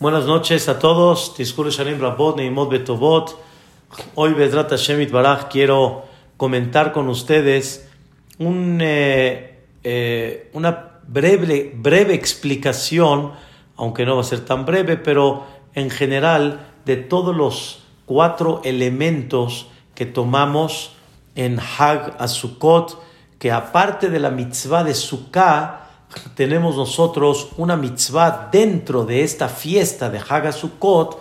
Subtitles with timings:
[0.00, 1.34] Buenas noches a todos.
[1.34, 3.36] Tiskuru Shalim Rabot, Neimot Betovot.
[4.14, 6.04] Hoy, Bedrat Hashem Baraj, quiero
[6.36, 7.90] comentar con ustedes
[8.38, 13.32] un, eh, eh, una breve, breve explicación,
[13.74, 19.66] aunque no va a ser tan breve, pero en general, de todos los cuatro elementos
[19.96, 20.92] que tomamos
[21.34, 23.02] en Hag Asukot,
[23.40, 25.87] que aparte de la mitzvah de Sukkah,
[26.34, 31.20] tenemos nosotros una mitzvah dentro de esta fiesta de Hagasukot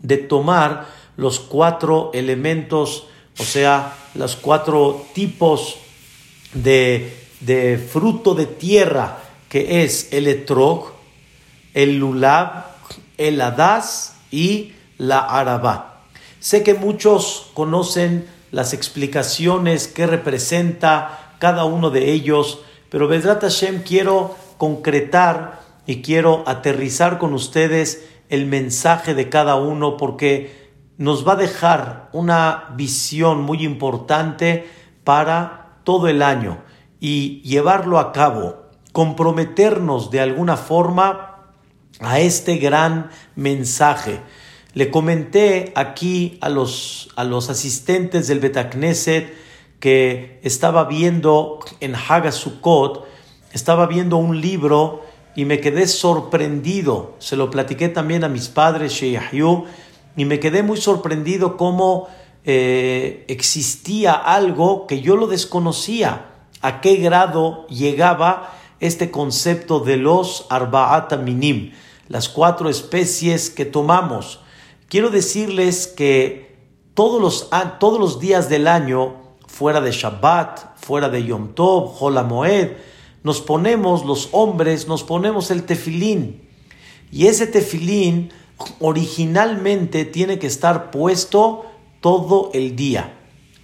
[0.00, 0.86] de tomar
[1.16, 3.06] los cuatro elementos,
[3.38, 5.76] o sea, los cuatro tipos
[6.54, 9.18] de, de fruto de tierra,
[9.48, 10.92] que es el etrog,
[11.74, 12.66] el lulab,
[13.16, 16.04] el hadas y la arabá.
[16.40, 22.60] Sé que muchos conocen las explicaciones que representa cada uno de ellos,
[22.90, 29.96] pero Bedrat Hashem quiero concretar y quiero aterrizar con ustedes el mensaje de cada uno
[29.96, 34.68] porque nos va a dejar una visión muy importante
[35.04, 36.58] para todo el año
[37.00, 41.28] y llevarlo a cabo, comprometernos de alguna forma
[42.00, 44.20] a este gran mensaje.
[44.74, 49.32] Le comenté aquí a los, a los asistentes del Betacneset
[49.80, 53.06] que estaba viendo en Hagasukot,
[53.52, 55.02] estaba viendo un libro
[55.36, 57.14] y me quedé sorprendido.
[57.18, 59.64] Se lo platiqué también a mis padres, Sheyahu,
[60.16, 62.08] y me quedé muy sorprendido cómo
[62.44, 66.26] eh, existía algo que yo lo desconocía.
[66.60, 71.72] A qué grado llegaba este concepto de los Arba'at Minim,
[72.08, 74.40] las cuatro especies que tomamos.
[74.88, 76.56] Quiero decirles que
[76.94, 79.17] todos los, todos los días del año
[79.48, 82.68] fuera de Shabbat, fuera de Yom Tov, Moed,
[83.24, 86.42] nos ponemos los hombres, nos ponemos el tefilín.
[87.10, 88.30] Y ese tefilín
[88.78, 91.66] originalmente tiene que estar puesto
[92.00, 93.14] todo el día.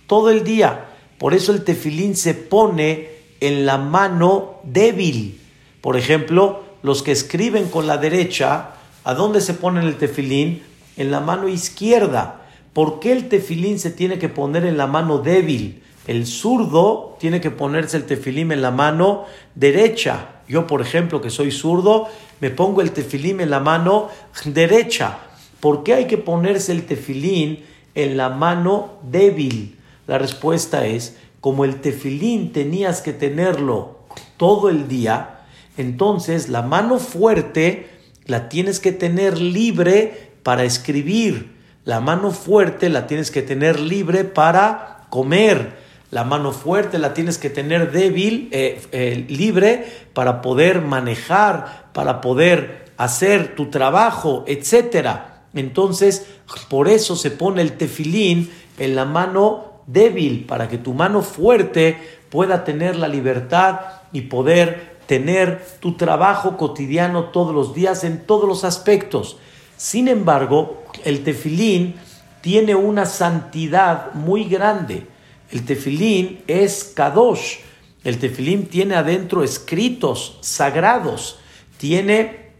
[0.06, 0.86] Todo el día.
[1.18, 3.10] Por eso el tefilín se pone
[3.40, 5.40] en la mano débil.
[5.80, 8.70] Por ejemplo, los que escriben con la derecha,
[9.04, 10.62] ¿a dónde se pone el tefilín?
[10.96, 12.43] En la mano izquierda.
[12.74, 15.82] ¿Por qué el tefilín se tiene que poner en la mano débil?
[16.08, 19.24] El zurdo tiene que ponerse el tefilim en la mano
[19.54, 20.42] derecha.
[20.48, 22.08] Yo, por ejemplo, que soy zurdo,
[22.40, 24.08] me pongo el tefilim en la mano
[24.44, 25.18] derecha.
[25.60, 27.64] ¿Por qué hay que ponerse el tefilín
[27.94, 29.78] en la mano débil?
[30.06, 34.00] La respuesta es, como el tefilín tenías que tenerlo
[34.36, 35.40] todo el día,
[35.76, 37.88] entonces la mano fuerte
[38.26, 41.53] la tienes que tener libre para escribir.
[41.84, 45.84] La mano fuerte la tienes que tener libre para comer
[46.14, 52.20] la mano fuerte la tienes que tener débil, eh, eh, libre, para poder manejar, para
[52.20, 55.08] poder hacer tu trabajo, etc.
[55.54, 56.24] Entonces,
[56.68, 61.98] por eso se pone el tefilín en la mano débil, para que tu mano fuerte
[62.30, 63.80] pueda tener la libertad
[64.12, 69.38] y poder tener tu trabajo cotidiano todos los días en todos los aspectos.
[69.76, 71.96] Sin embargo, el tefilín
[72.40, 75.06] tiene una santidad muy grande.
[75.50, 77.58] El tefilín es kadosh.
[78.02, 81.38] El tefilín tiene adentro escritos sagrados.
[81.78, 82.50] Tiene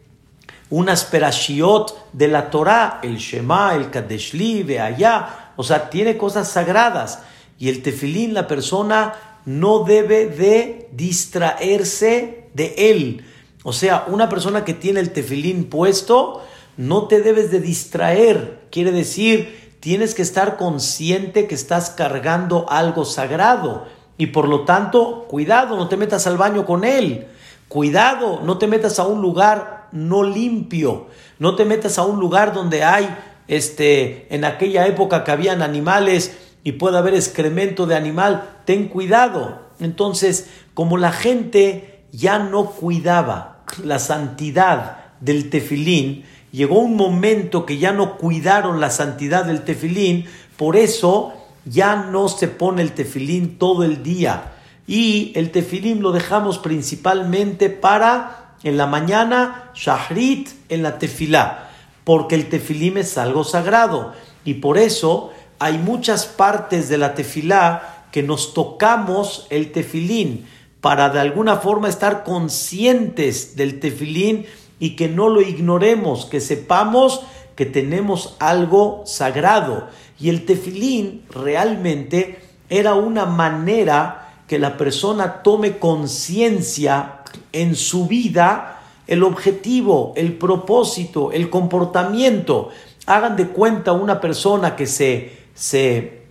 [0.70, 5.52] unas perashiot de la Torah, el Shema, el Kadeshli, allá.
[5.56, 7.20] O sea, tiene cosas sagradas.
[7.58, 9.14] Y el tefilín, la persona
[9.44, 13.24] no debe de distraerse de él.
[13.62, 16.44] O sea, una persona que tiene el tefilín puesto,
[16.76, 18.66] no te debes de distraer.
[18.70, 23.86] Quiere decir, tienes que estar consciente que estás cargando algo sagrado
[24.16, 27.26] y por lo tanto, cuidado, no te metas al baño con él.
[27.68, 31.06] Cuidado, no te metas a un lugar no limpio.
[31.38, 33.08] No te metas a un lugar donde hay,
[33.48, 38.58] este, en aquella época que habían animales y puede haber excremento de animal.
[38.64, 39.62] Ten cuidado.
[39.80, 47.78] Entonces, como la gente ya no cuidaba la santidad del tefilín, llegó un momento que
[47.78, 50.26] ya no cuidaron la santidad del tefilín,
[50.56, 51.34] por eso
[51.64, 54.52] ya no se pone el tefilín todo el día.
[54.86, 61.70] Y el tefilín lo dejamos principalmente para en la mañana, shahrit en la tefilá,
[62.04, 64.12] porque el tefilín es algo sagrado.
[64.44, 70.46] Y por eso hay muchas partes de la tefilá que nos tocamos el tefilín
[70.80, 74.46] para de alguna forma estar conscientes del tefilín
[74.84, 77.22] y que no lo ignoremos, que sepamos
[77.56, 79.88] que tenemos algo sagrado.
[80.20, 82.38] Y el tefilín realmente
[82.68, 87.22] era una manera que la persona tome conciencia
[87.52, 92.68] en su vida el objetivo, el propósito, el comportamiento.
[93.06, 96.26] Hagan de cuenta una persona que se, se,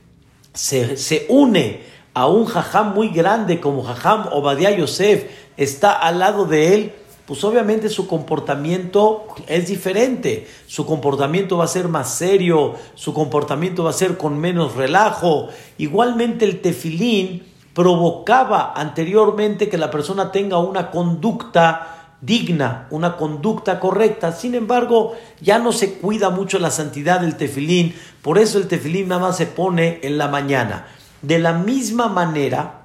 [0.53, 1.81] se, une
[2.13, 5.25] a un jajam muy grande como jajam Obadiah Yosef,
[5.57, 6.94] está al lado de él,
[7.25, 10.48] pues obviamente su comportamiento es diferente.
[10.68, 15.48] Su comportamiento va a ser más serio, su comportamiento va a ser con menos relajo.
[15.78, 17.44] Igualmente el tefilín
[17.74, 24.31] provocaba anteriormente que la persona tenga una conducta digna, una conducta correcta.
[24.31, 29.08] Sin embargo, ya no se cuida mucho la santidad del tefilín, por eso el tefilín
[29.08, 30.88] nada más se pone en la mañana.
[31.22, 32.81] De la misma manera,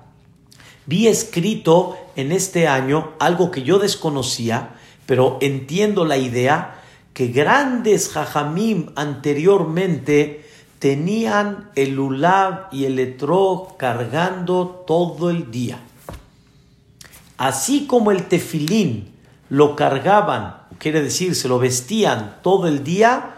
[0.87, 4.71] vi escrito en este año algo que yo desconocía,
[5.07, 6.83] pero entiendo la idea,
[7.15, 10.45] que grandes jajamim anteriormente
[10.81, 15.79] tenían el ulab y el etrog cargando todo el día.
[17.37, 19.15] Así como el tefilín
[19.49, 23.37] lo cargaban, quiere decir, se lo vestían todo el día,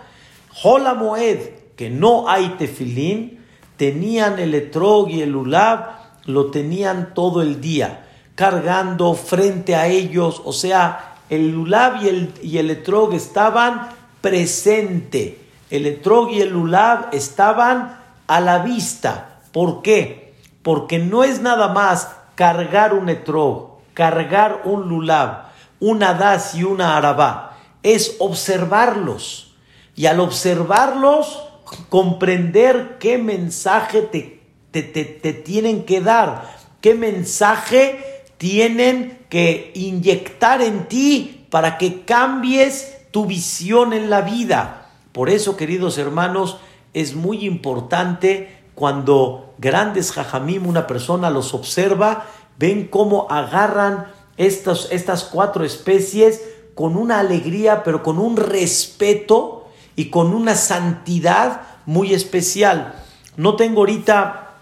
[0.64, 3.40] Hola Moed, que no hay tefilín,
[3.76, 8.06] tenían el etrog y el ulab, lo tenían todo el día,
[8.40, 13.90] cargando frente a ellos, o sea, el ulab y el, y etrog estaban
[14.22, 15.36] presente
[15.70, 17.96] el etrog y el lulab estaban
[18.26, 19.40] a la vista.
[19.52, 20.34] ¿Por qué?
[20.62, 25.44] Porque no es nada más cargar un etrog, cargar un lulab,
[25.78, 27.58] una das y una arabá.
[27.82, 29.54] Es observarlos.
[29.94, 31.44] Y al observarlos,
[31.88, 34.40] comprender qué mensaje te,
[34.72, 36.50] te, te tienen que dar,
[36.80, 44.88] qué mensaje tienen que inyectar en ti para que cambies tu visión en la vida.
[45.12, 46.56] Por eso, queridos hermanos,
[46.94, 52.28] es muy importante cuando grandes jajamim, una persona los observa,
[52.58, 54.06] ven cómo agarran
[54.38, 56.40] estas, estas cuatro especies
[56.74, 62.94] con una alegría, pero con un respeto y con una santidad muy especial.
[63.36, 64.54] No tengo ahorita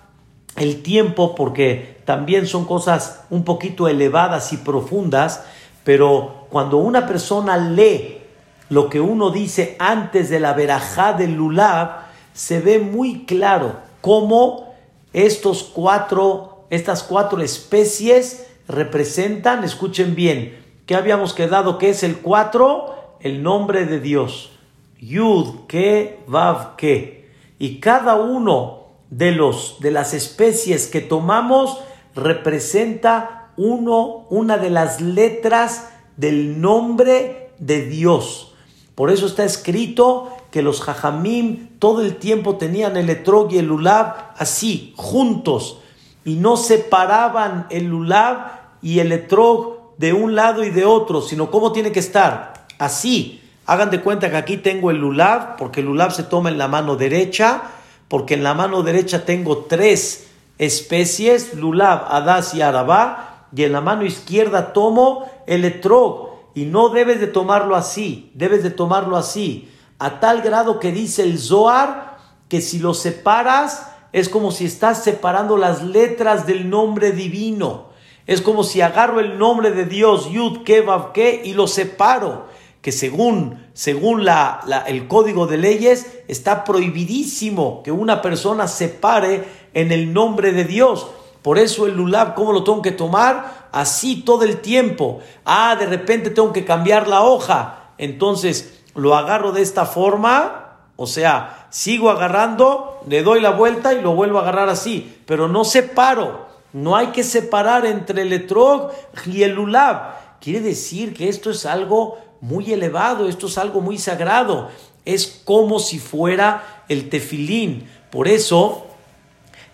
[0.57, 5.45] el tiempo porque también son cosas un poquito elevadas y profundas,
[5.85, 8.23] pero cuando una persona lee
[8.71, 14.75] lo que uno dice antes de la verajá del lulab, se ve muy claro cómo
[15.13, 23.19] estos cuatro, estas cuatro especies representan, escuchen bien, que habíamos quedado que es el cuatro,
[23.21, 24.53] el nombre de Dios.
[24.99, 27.29] Yud, Ke, Vav, Ke.
[27.59, 31.83] Y cada uno de los de las especies que tomamos
[32.19, 38.55] representa uno, una de las letras del nombre de Dios.
[38.95, 43.67] Por eso está escrito que los jajamim todo el tiempo tenían el etrog y el
[43.67, 45.81] lulab así, juntos,
[46.25, 51.51] y no separaban el lulab y el etrog de un lado y de otro, sino
[51.51, 53.43] cómo tiene que estar, así.
[53.67, 56.69] Hagan de cuenta que aquí tengo el lulab, porque el lulab se toma en la
[56.69, 57.63] mano derecha,
[58.09, 60.28] porque en la mano derecha tengo tres
[60.59, 66.89] especies, lulab, adas y arabá, y en la mano izquierda tomo el etrog, y no
[66.91, 72.19] debes de tomarlo así, debes de tomarlo así, a tal grado que dice el Zohar
[72.49, 77.89] que si lo separas es como si estás separando las letras del nombre divino.
[78.27, 80.85] Es como si agarro el nombre de Dios, Yud, Ke,
[81.15, 82.47] Ke, y lo separo.
[82.81, 89.45] Que según, según la, el código de leyes está prohibidísimo que una persona separe
[89.79, 91.07] en el nombre de Dios.
[91.41, 93.69] Por eso el lulab, ¿cómo lo tengo que tomar?
[93.71, 95.21] Así todo el tiempo.
[95.45, 97.93] Ah, de repente tengo que cambiar la hoja.
[97.97, 100.81] Entonces lo agarro de esta forma.
[100.97, 105.23] O sea, sigo agarrando, le doy la vuelta y lo vuelvo a agarrar así.
[105.27, 106.49] Pero no separo.
[106.73, 108.91] No hay que separar entre el etrog
[109.27, 110.41] y el lulab.
[110.41, 114.71] Quiere decir que esto es algo muy elevado, esto es algo muy sagrado.
[115.05, 117.89] Es como si fuera el tefilín.
[118.11, 118.88] Por eso,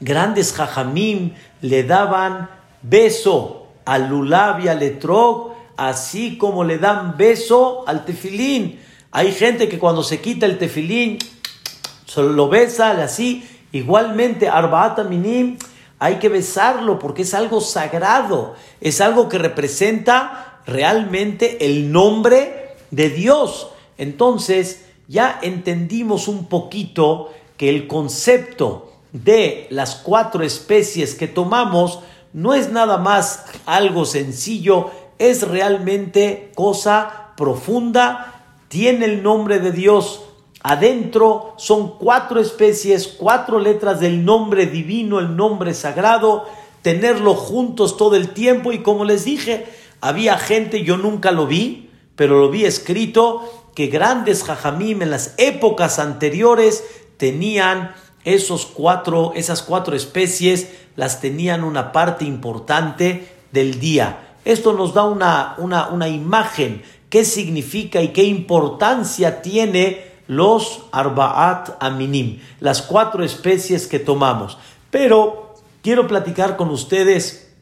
[0.00, 2.50] grandes jajamim le daban
[2.82, 8.80] beso al lulab y al etrog, así como le dan beso al tefilín.
[9.10, 11.18] Hay gente que cuando se quita el tefilín,
[12.06, 13.48] solo lo besa así.
[13.72, 15.58] Igualmente, Arbaata Minim,
[15.98, 23.10] hay que besarlo porque es algo sagrado, es algo que representa realmente el nombre de
[23.10, 23.68] Dios.
[23.98, 32.00] Entonces, ya entendimos un poquito que el concepto de las cuatro especies que tomamos
[32.34, 40.22] no es nada más algo sencillo, es realmente cosa profunda, tiene el nombre de Dios
[40.64, 46.46] adentro, son cuatro especies, cuatro letras del nombre divino, el nombre sagrado,
[46.82, 48.72] tenerlo juntos todo el tiempo.
[48.72, 49.66] Y como les dije,
[50.00, 55.34] había gente, yo nunca lo vi, pero lo vi escrito que grandes jajamim en las
[55.36, 56.82] épocas anteriores
[57.16, 57.94] tenían
[58.24, 64.36] esos cuatro, esas cuatro especies, las tenían una parte importante del día.
[64.44, 71.76] Esto nos da una, una, una imagen, qué significa y qué importancia tiene los Arbaat
[71.80, 74.58] Aminim, las cuatro especies que tomamos.
[74.90, 77.52] Pero quiero platicar con ustedes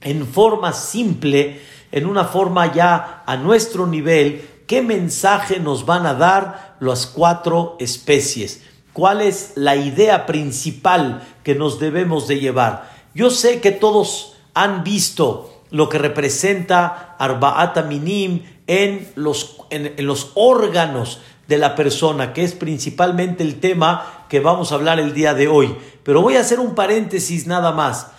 [0.00, 1.60] en forma simple,
[1.92, 7.76] en una forma ya a nuestro nivel, qué mensaje nos van a dar las cuatro
[7.78, 8.62] especies.
[8.94, 12.88] ¿Cuál es la idea principal que nos debemos de llevar?
[13.12, 20.30] Yo sé que todos han visto lo que representa Arbaat Aminim en los, en los
[20.36, 25.34] órganos de la persona, que es principalmente el tema que vamos a hablar el día
[25.34, 25.76] de hoy.
[26.04, 28.12] Pero voy a hacer un paréntesis nada más.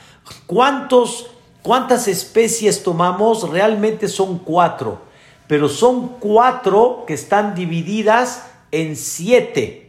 [0.45, 1.27] ¿Cuántos,
[1.61, 3.49] ¿Cuántas especies tomamos?
[3.49, 4.99] Realmente son cuatro,
[5.47, 9.84] pero son cuatro que están divididas en siete.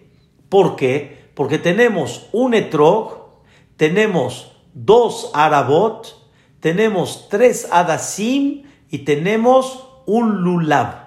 [0.49, 1.31] ¿Por qué?
[1.35, 3.27] Porque tenemos un etrog,
[3.77, 6.17] tenemos dos arabot,
[6.61, 11.07] tenemos tres adasim y tenemos un lulab.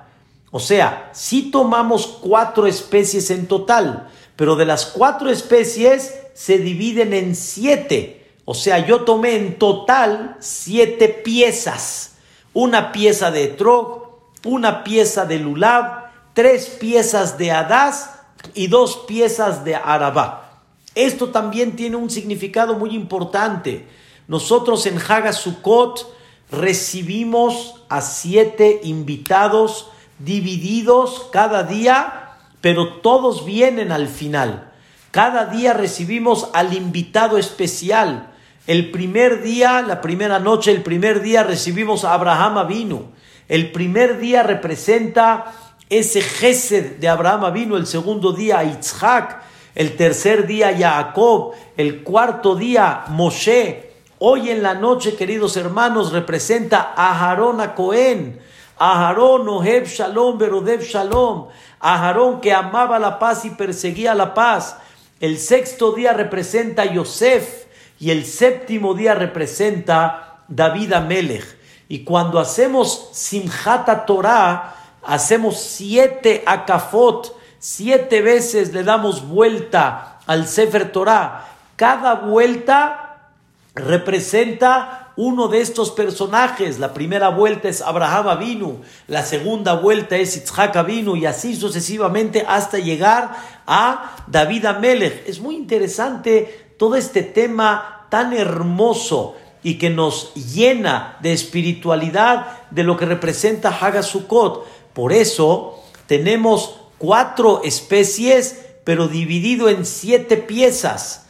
[0.52, 7.14] O sea, si tomamos cuatro especies en total, pero de las cuatro especies se dividen
[7.14, 8.28] en siete.
[8.46, 12.16] O sea, yo tomé en total siete piezas.
[12.54, 18.19] Una pieza de etrog, una pieza de lulab, tres piezas de hadas
[18.54, 20.62] y dos piezas de arabá.
[20.96, 23.88] Esto también tiene un significado muy importante.
[24.28, 26.14] Nosotros en Hagasukot
[26.52, 34.72] recibimos a siete invitados divididos cada día, pero todos vienen al final.
[35.12, 38.32] Cada día recibimos al invitado especial.
[38.68, 43.06] El primer día, la primera noche, el primer día recibimos a Abraham Avinu.
[43.48, 49.42] El primer día representa ese Gesed de Abraham Avinu, el segundo día a Yitzhak,
[49.74, 53.94] el tercer día Jacob, el cuarto día Moshe.
[54.20, 58.40] Hoy en la noche, queridos hermanos, representa a Aarón a Cohen.
[58.78, 61.48] Aharón, Oheb Shalom, Berodev Shalom.
[61.80, 64.78] Aharón que amaba la paz y perseguía la paz.
[65.20, 67.66] El sexto día representa a Yosef
[68.00, 71.58] y el séptimo día representa David Amelech.
[71.88, 80.92] Y cuando hacemos Simjata Torah, hacemos siete akafot, siete veces le damos vuelta al Sefer
[80.92, 81.48] Torah.
[81.76, 83.32] Cada vuelta
[83.76, 86.80] representa uno de estos personajes.
[86.80, 92.46] La primera vuelta es Abraham Avinu, la segunda vuelta es Yitzhak Avinu y así sucesivamente
[92.48, 93.36] hasta llegar
[93.68, 95.28] a David Amelech.
[95.28, 102.84] Es muy interesante todo este tema tan hermoso y que nos llena de espiritualidad de
[102.84, 104.66] lo que representa Hagasukot.
[105.00, 111.28] Por eso tenemos cuatro especies, pero dividido en siete piezas.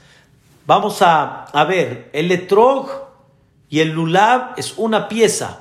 [0.65, 2.89] Vamos a, ver, el etrog
[3.69, 5.59] y el lulab es una pieza.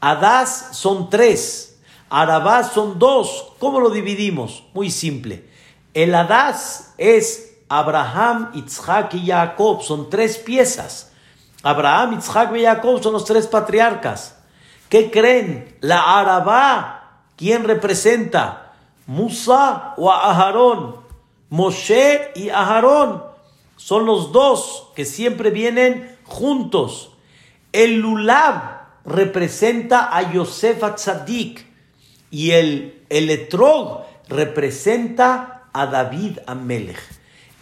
[0.00, 1.78] Adás son tres.
[2.08, 3.52] Arabá son dos.
[3.58, 4.64] ¿Cómo lo dividimos?
[4.72, 5.44] Muy simple.
[5.92, 9.82] El Adás es Abraham, Isaac y Jacob.
[9.82, 11.12] Son tres piezas.
[11.62, 14.36] Abraham, Isaac y Jacob son los tres patriarcas.
[14.88, 15.76] ¿Qué creen?
[15.80, 16.95] La Arabá,
[17.36, 18.74] ¿quién representa?
[19.06, 20.96] Musa o Aharón.
[21.48, 23.22] Moshe y Aharón
[23.76, 27.12] son los dos que siempre vienen juntos.
[27.72, 31.64] El lulab representa a Yosef Tzadik
[32.30, 36.98] y el, el etrog representa a David Amelech.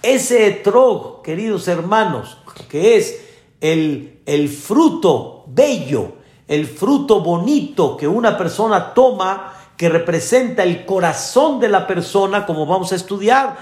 [0.03, 2.39] Ese etrog, queridos hermanos,
[2.69, 3.25] que es
[3.61, 6.13] el, el fruto bello,
[6.47, 12.67] el fruto bonito que una persona toma, que representa el corazón de la persona, como
[12.67, 13.57] vamos a estudiar.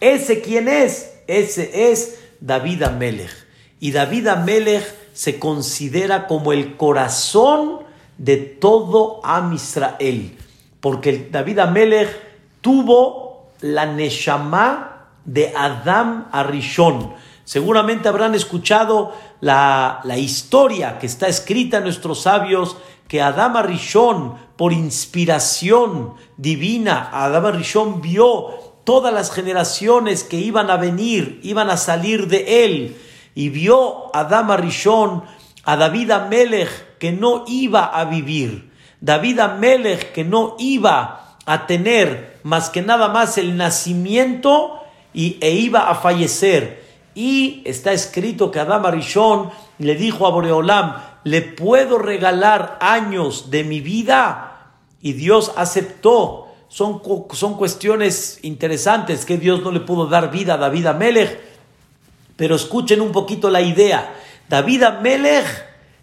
[0.00, 1.14] ¿Ese quién es?
[1.26, 3.46] Ese es David Amelech.
[3.80, 7.80] Y David Amelech se considera como el corazón
[8.18, 10.38] de todo Am Israel,
[10.80, 12.08] porque David Amelech
[12.60, 17.14] tuvo la Neshama de Adam Arishon.
[17.44, 22.76] Seguramente habrán escuchado la, la, historia que está escrita en nuestros sabios
[23.08, 30.76] que Adam Arishon, por inspiración divina, Adam Arishon vio todas las generaciones que iban a
[30.76, 32.96] venir, iban a salir de él
[33.34, 35.24] y vio a Dama Rishon,
[35.64, 38.70] a David Amelech, que no iba a vivir.
[39.00, 44.80] David Amelech, que no iba a tener más que nada más el nacimiento
[45.12, 46.86] y, e iba a fallecer.
[47.16, 50.94] Y está escrito que Adam Rishon le dijo a Boreolam,
[51.24, 54.45] ¿le puedo regalar años de mi vida?
[55.06, 56.48] Y Dios aceptó.
[56.68, 57.00] Son,
[57.32, 61.38] son cuestiones interesantes que Dios no le pudo dar vida a David Amelech,
[62.34, 64.16] pero escuchen un poquito la idea.
[64.48, 65.46] David Amelech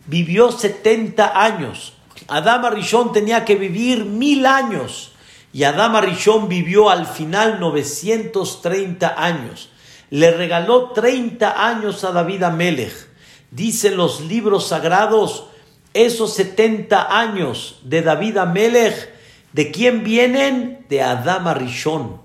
[0.06, 1.96] vivió 70 años.
[2.30, 5.12] Adama Rishon tenía que vivir mil años
[5.52, 9.68] y Adama Rishon vivió al final 930 años.
[10.12, 13.10] Le regaló 30 años a David Amelech.
[13.52, 15.48] Dicen los libros sagrados,
[15.94, 19.10] esos 70 años de David Amelech,
[19.54, 20.86] ¿de quién vienen?
[20.90, 22.22] De Adama Rishon.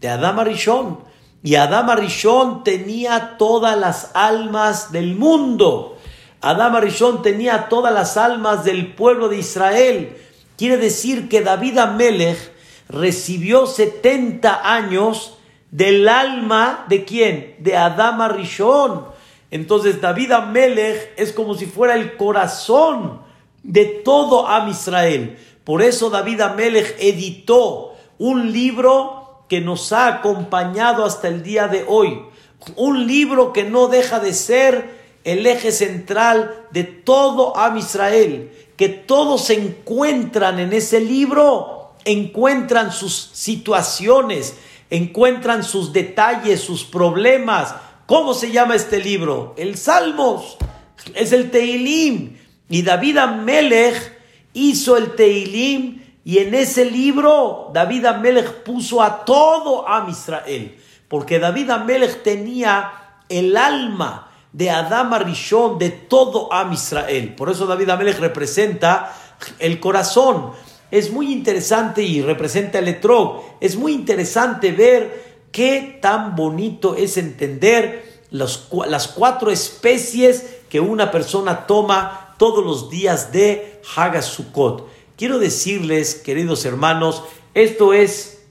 [0.00, 0.98] De Adama Rishon.
[1.42, 5.98] Y Adama Rishon tenía todas las almas del mundo.
[6.40, 10.16] Adama Rishon tenía todas las almas del pueblo de Israel.
[10.56, 12.52] Quiere decir que David Amelech
[12.88, 15.38] recibió 70 años
[15.70, 17.56] del alma de quién?
[17.60, 19.11] De Adama Rishon.
[19.52, 23.20] Entonces David Amelech es como si fuera el corazón
[23.62, 25.38] de todo Am Israel.
[25.62, 31.84] Por eso David Amelech editó un libro que nos ha acompañado hasta el día de
[31.86, 32.20] hoy.
[32.74, 38.50] Un libro que no deja de ser el eje central de todo Am Israel.
[38.76, 44.56] Que todos se encuentran en ese libro encuentran sus situaciones,
[44.90, 47.74] encuentran sus detalles, sus problemas.
[48.06, 49.54] ¿Cómo se llama este libro?
[49.56, 50.56] El Salmos.
[51.14, 52.36] Es el Teilim.
[52.68, 54.18] Y David Amelech
[54.52, 60.78] hizo el Teilim y en ese libro David Amelech puso a todo a Israel.
[61.08, 62.92] Porque David Amelech tenía
[63.28, 67.34] el alma de Adama Rishon, de todo a Israel.
[67.34, 69.14] Por eso David Amelech representa
[69.58, 70.52] el corazón
[70.92, 73.42] es muy interesante y representa el etrog.
[73.60, 81.66] Es muy interesante ver qué tan bonito es entender las cuatro especies que una persona
[81.66, 84.88] toma todos los días de Hagasukot.
[85.16, 87.22] Quiero decirles, queridos hermanos,
[87.54, 88.42] esto es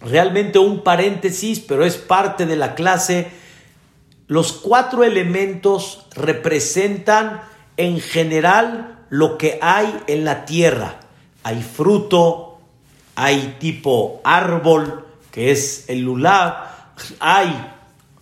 [0.00, 3.30] realmente un paréntesis, pero es parte de la clase.
[4.26, 7.42] Los cuatro elementos representan
[7.76, 11.02] en general lo que hay en la tierra
[11.42, 12.58] hay fruto,
[13.14, 16.54] hay tipo árbol, que es el lulav,
[17.18, 17.72] hay,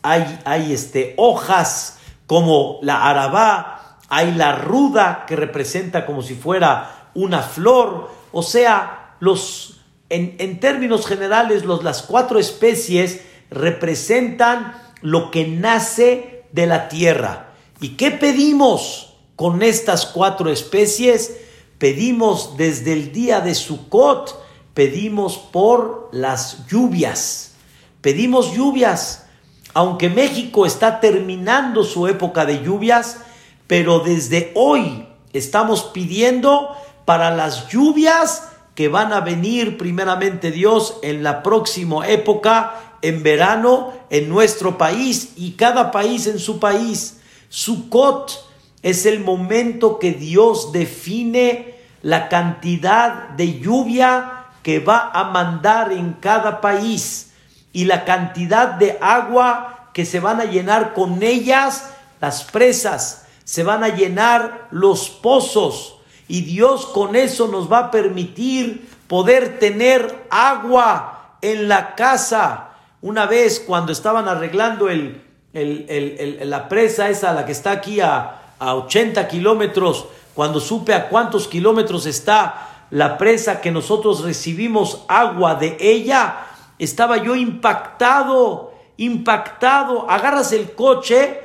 [0.00, 7.10] hay, hay este, hojas como la arabá, hay la ruda que representa como si fuera
[7.12, 13.20] una flor, o sea, los, en, en términos generales, los, las cuatro especies
[13.50, 17.50] representan lo que nace de la tierra.
[17.82, 21.36] ¿Y qué pedimos con estas cuatro especies?
[21.80, 24.38] pedimos desde el día de Sukkot,
[24.74, 27.52] pedimos por las lluvias.
[28.00, 29.26] Pedimos lluvias,
[29.74, 33.18] aunque México está terminando su época de lluvias,
[33.66, 36.70] pero desde hoy estamos pidiendo
[37.04, 43.92] para las lluvias que van a venir primeramente Dios en la próxima época, en verano,
[44.10, 47.20] en nuestro país y cada país en su país.
[47.48, 48.46] Sukkot
[48.82, 56.14] es el momento que Dios define la cantidad de lluvia que va a mandar en
[56.14, 57.32] cada país
[57.72, 63.62] y la cantidad de agua que se van a llenar con ellas las presas, se
[63.62, 65.96] van a llenar los pozos
[66.28, 72.68] y Dios con eso nos va a permitir poder tener agua en la casa.
[73.02, 78.74] Una vez cuando estaban arreglando el, la presa esa, la que está aquí a, a
[78.74, 85.76] 80 kilómetros, cuando supe a cuántos kilómetros está la presa que nosotros recibimos agua de
[85.80, 86.46] ella,
[86.78, 90.10] estaba yo impactado, impactado.
[90.10, 91.40] Agarras el coche,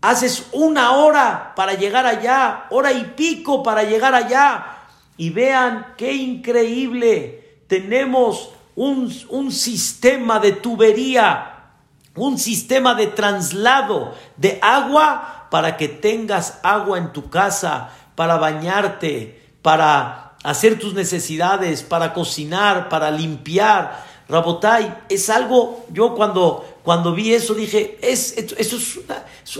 [0.00, 4.76] haces una hora para llegar allá, hora y pico para llegar allá.
[5.16, 7.60] Y vean qué increíble.
[7.66, 11.54] Tenemos un, un sistema de tubería
[12.18, 19.40] un sistema de traslado de agua para que tengas agua en tu casa, para bañarte,
[19.62, 24.06] para hacer tus necesidades, para cocinar, para limpiar.
[24.28, 29.00] Rabotai, es algo, yo cuando, cuando vi eso dije, es, eso es,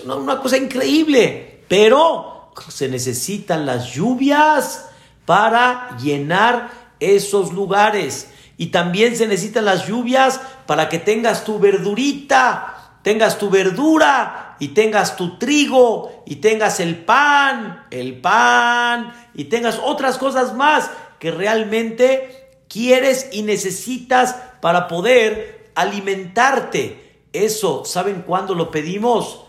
[0.05, 4.87] una, una cosa increíble, pero se necesitan las lluvias
[5.25, 8.29] para llenar esos lugares.
[8.57, 12.78] Y también se necesitan las lluvias para que tengas tu verdurita,
[13.09, 19.81] tengas tu verdura y tengas tu trigo y tengas el pan, el pan y tengas
[19.83, 27.23] otras cosas más que realmente quieres y necesitas para poder alimentarte.
[27.33, 29.41] Eso, ¿saben cuándo lo pedimos?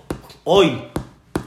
[0.45, 0.85] Hoy.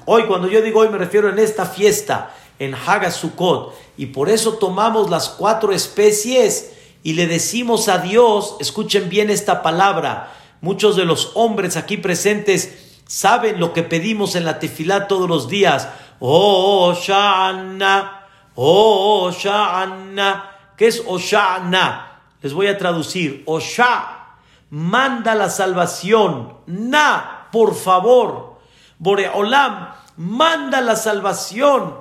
[0.05, 3.75] Hoy, cuando yo digo hoy me refiero en esta fiesta, en Hagasukot.
[3.97, 9.63] Y por eso tomamos las cuatro especies y le decimos a Dios, escuchen bien esta
[9.63, 15.29] palabra, muchos de los hombres aquí presentes saben lo que pedimos en la tefilá todos
[15.29, 15.89] los días.
[16.19, 19.31] Oh, Shana, oh.
[20.77, 22.23] ¿Qué es Oshana?
[22.41, 23.43] Les voy a traducir.
[23.47, 24.37] Osha,
[24.71, 26.55] manda la salvación.
[26.67, 28.59] Na, por favor.
[28.99, 31.95] Boreolam, manda la salvación.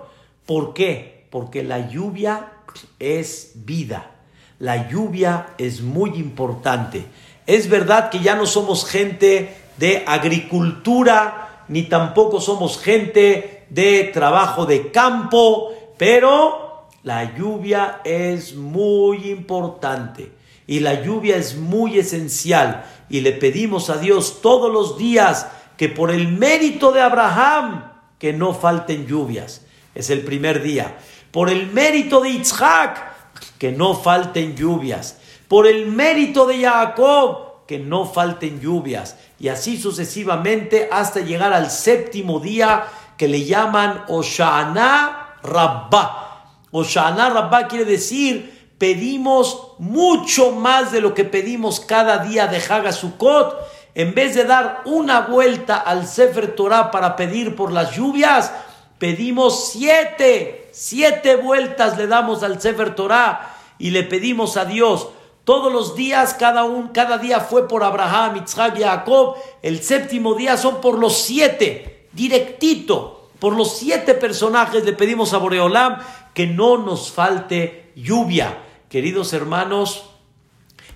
[0.46, 1.28] ¿Por qué?
[1.30, 2.54] Porque la lluvia
[2.98, 4.12] es vida.
[4.58, 7.06] La lluvia es muy importante.
[7.46, 14.66] Es verdad que ya no somos gente de agricultura, ni tampoco somos gente de trabajo
[14.66, 20.32] de campo, pero la lluvia es muy importante
[20.68, 25.90] y la lluvia es muy esencial y le pedimos a Dios todos los días que
[25.90, 29.66] por el mérito de Abraham que no falten lluvias.
[29.96, 30.98] Es el primer día.
[31.32, 33.14] Por el mérito de Isaac
[33.58, 35.18] que no falten lluvias.
[35.52, 39.18] Por el mérito de Jacob que no falten lluvias.
[39.38, 42.86] Y así sucesivamente hasta llegar al séptimo día
[43.18, 46.46] que le llaman Oshana Rabbah.
[46.72, 53.58] Oshana Rabbah quiere decir pedimos mucho más de lo que pedimos cada día de Hagasukot
[53.94, 58.54] en vez de dar una vuelta al Sefer Torah para pedir por las lluvias,
[59.00, 65.10] pedimos siete, siete vueltas le damos al Sefer Torah y le pedimos a Dios.
[65.52, 69.36] Todos los días, cada, un, cada día fue por Abraham, Isaac y Jacob.
[69.62, 73.28] El séptimo día son por los siete, directito.
[73.38, 75.98] Por los siete personajes le pedimos a Boreolam
[76.34, 78.60] que no nos falte lluvia.
[78.88, 80.06] Queridos hermanos,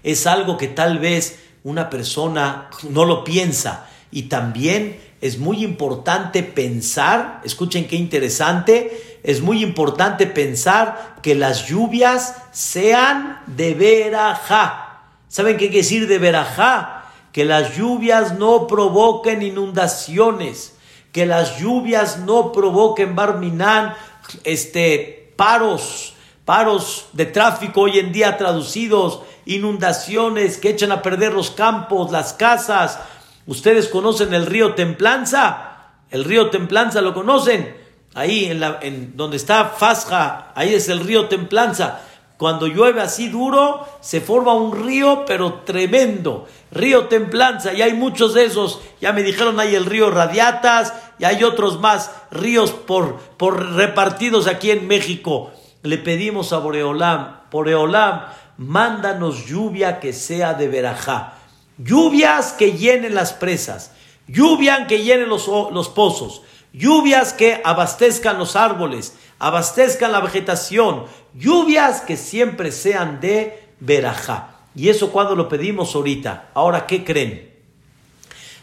[0.03, 3.89] es algo que tal vez una persona no lo piensa.
[4.09, 11.67] Y también es muy importante pensar, escuchen qué interesante, es muy importante pensar que las
[11.67, 15.01] lluvias sean de verajá.
[15.27, 17.05] ¿Saben qué quiere decir de verajá?
[17.31, 20.75] Que las lluvias no provoquen inundaciones,
[21.11, 23.95] que las lluvias no provoquen barminán,
[24.43, 26.13] este, paros,
[26.45, 32.33] paros de tráfico hoy en día traducidos inundaciones que echan a perder los campos, las
[32.33, 32.99] casas.
[33.47, 37.75] Ustedes conocen el río Templanza, el río Templanza lo conocen,
[38.15, 42.01] ahí en, la, en donde está Fasja, ahí es el río Templanza.
[42.37, 46.47] Cuando llueve así duro, se forma un río, pero tremendo.
[46.69, 48.81] Río Templanza, y hay muchos de esos.
[48.99, 54.47] Ya me dijeron, hay el río Radiatas, y hay otros más ríos por, por repartidos
[54.47, 55.51] aquí en México.
[55.81, 58.23] Le pedimos a Boreolam, Boreolam,
[58.57, 61.34] mándanos lluvia que sea de verajá.
[61.77, 63.91] Lluvias que llenen las presas,
[64.27, 66.41] lluvias que llenen los, los pozos,
[66.73, 74.51] lluvias que abastezcan los árboles, abastezcan la vegetación, lluvias que siempre sean de verajá.
[74.73, 76.49] Y eso cuando lo pedimos ahorita.
[76.53, 77.53] Ahora, ¿qué creen?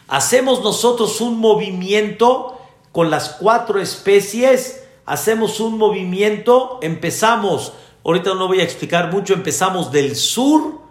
[0.07, 2.59] Hacemos nosotros un movimiento
[2.91, 7.73] con las cuatro especies, hacemos un movimiento, empezamos
[8.05, 9.33] Ahorita no voy a explicar mucho.
[9.33, 10.81] Empezamos del sur,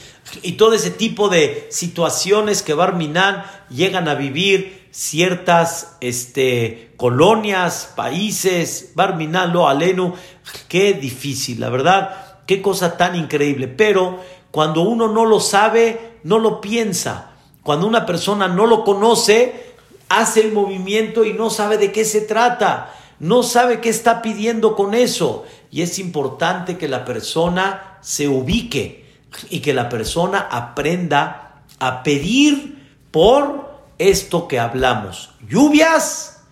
[0.42, 8.92] y todo ese tipo de situaciones que Barminan llegan a vivir ciertas este, colonias, países,
[8.94, 10.14] Barminan, lo alenu,
[10.68, 14.18] qué difícil, la verdad, qué cosa tan increíble, pero
[14.50, 17.30] cuando uno no lo sabe, no lo piensa,
[17.62, 19.74] cuando una persona no lo conoce,
[20.08, 24.74] hace el movimiento y no sabe de qué se trata no sabe qué está pidiendo
[24.74, 25.44] con eso.
[25.70, 29.04] Y es importante que la persona se ubique
[29.50, 35.30] y que la persona aprenda a pedir por esto que hablamos.
[35.46, 36.42] Lluvias,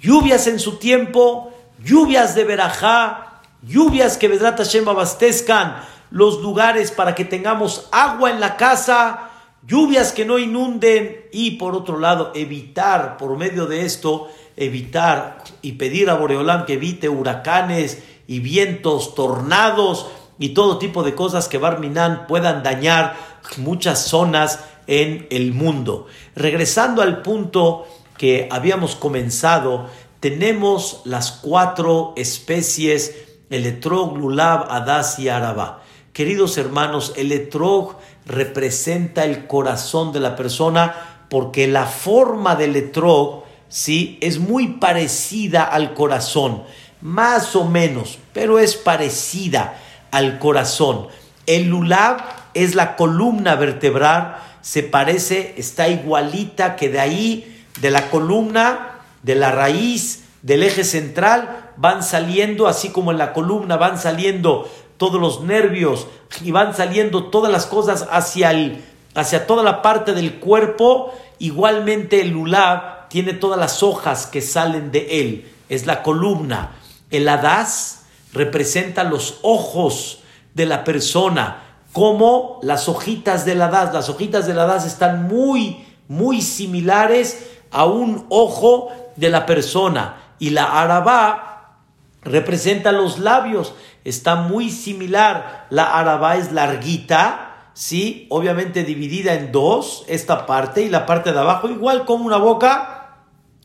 [0.00, 1.52] lluvias en su tiempo,
[1.84, 3.23] lluvias de verajá,
[3.66, 5.76] lluvias que Vedrat Hashem abastezcan
[6.10, 9.30] los lugares para que tengamos agua en la casa,
[9.66, 15.72] lluvias que no inunden y por otro lado evitar por medio de esto evitar y
[15.72, 20.06] pedir a Boreolam que evite huracanes y vientos, tornados
[20.38, 23.16] y todo tipo de cosas que Barminan puedan dañar
[23.56, 26.06] muchas zonas en el mundo.
[26.34, 29.86] Regresando al punto que habíamos comenzado,
[30.20, 35.82] tenemos las cuatro especies, el etrog, lulab, adas y araba.
[36.12, 43.44] Queridos hermanos, el etrog representa el corazón de la persona porque la forma del etrog
[43.74, 44.18] ¿sí?
[44.20, 46.62] Es muy parecida al corazón,
[47.00, 49.80] más o menos, pero es parecida
[50.12, 51.08] al corazón.
[51.46, 52.18] El lulab
[52.54, 59.34] es la columna vertebral, se parece, está igualita que de ahí, de la columna, de
[59.34, 65.20] la raíz, del eje central, van saliendo, así como en la columna van saliendo todos
[65.20, 66.06] los nervios
[66.42, 68.84] y van saliendo todas las cosas hacia, el,
[69.14, 74.90] hacia toda la parte del cuerpo, igualmente el lulab tiene todas las hojas que salen
[74.90, 76.72] de él, es la columna.
[77.10, 80.20] El hadas representa los ojos
[80.54, 83.94] de la persona, como las hojitas del hadas.
[83.94, 90.16] Las hojitas del hadas están muy, muy similares a un ojo de la persona.
[90.40, 91.53] Y la arabá
[92.24, 95.66] representa los labios, está muy similar.
[95.70, 98.26] La arabá es larguita, ¿sí?
[98.30, 103.16] Obviamente dividida en dos, esta parte y la parte de abajo, igual como una boca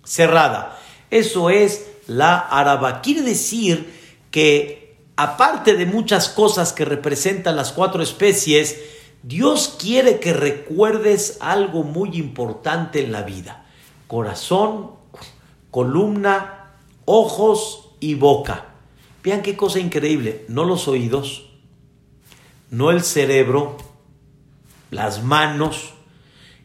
[0.03, 0.77] cerrada.
[1.09, 3.01] Eso es la araba.
[3.01, 3.93] Quiere decir
[4.31, 8.79] que aparte de muchas cosas que representan las cuatro especies,
[9.21, 13.65] Dios quiere que recuerdes algo muy importante en la vida.
[14.07, 14.91] Corazón,
[15.71, 16.71] columna,
[17.05, 18.65] ojos y boca.
[19.23, 20.45] Vean qué cosa increíble.
[20.47, 21.49] No los oídos,
[22.69, 23.77] no el cerebro,
[24.91, 25.93] las manos,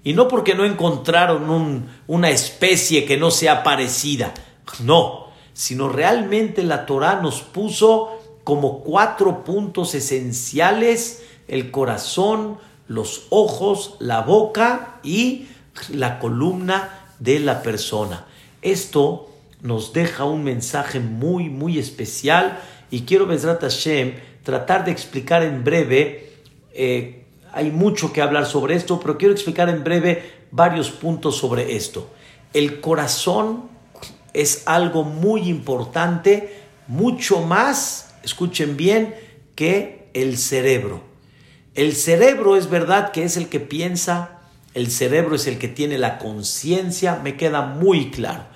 [0.02, 4.34] y no porque no encontraron una especie que no sea parecida,
[4.80, 13.96] no, sino realmente la Torah nos puso como cuatro puntos esenciales, el corazón, los ojos,
[13.98, 15.46] la boca y
[15.90, 18.26] la columna de la persona.
[18.60, 19.30] Esto
[19.64, 24.12] nos deja un mensaje muy, muy especial y quiero, Besrat Hashem,
[24.44, 26.34] tratar de explicar en breve
[26.74, 31.76] eh, hay mucho que hablar sobre esto, pero quiero explicar en breve varios puntos sobre
[31.76, 32.10] esto.
[32.52, 33.70] El corazón
[34.32, 39.14] es algo muy importante, mucho más, escuchen bien,
[39.54, 41.02] que el cerebro.
[41.76, 44.40] El cerebro es verdad que es el que piensa,
[44.74, 48.46] el cerebro es el que tiene la conciencia, me queda muy claro,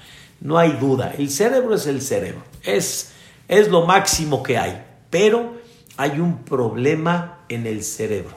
[0.41, 3.13] no hay duda, el cerebro es el cerebro, es,
[3.49, 5.55] es lo máximo que hay, pero
[5.97, 8.37] hay un problema en el cerebro.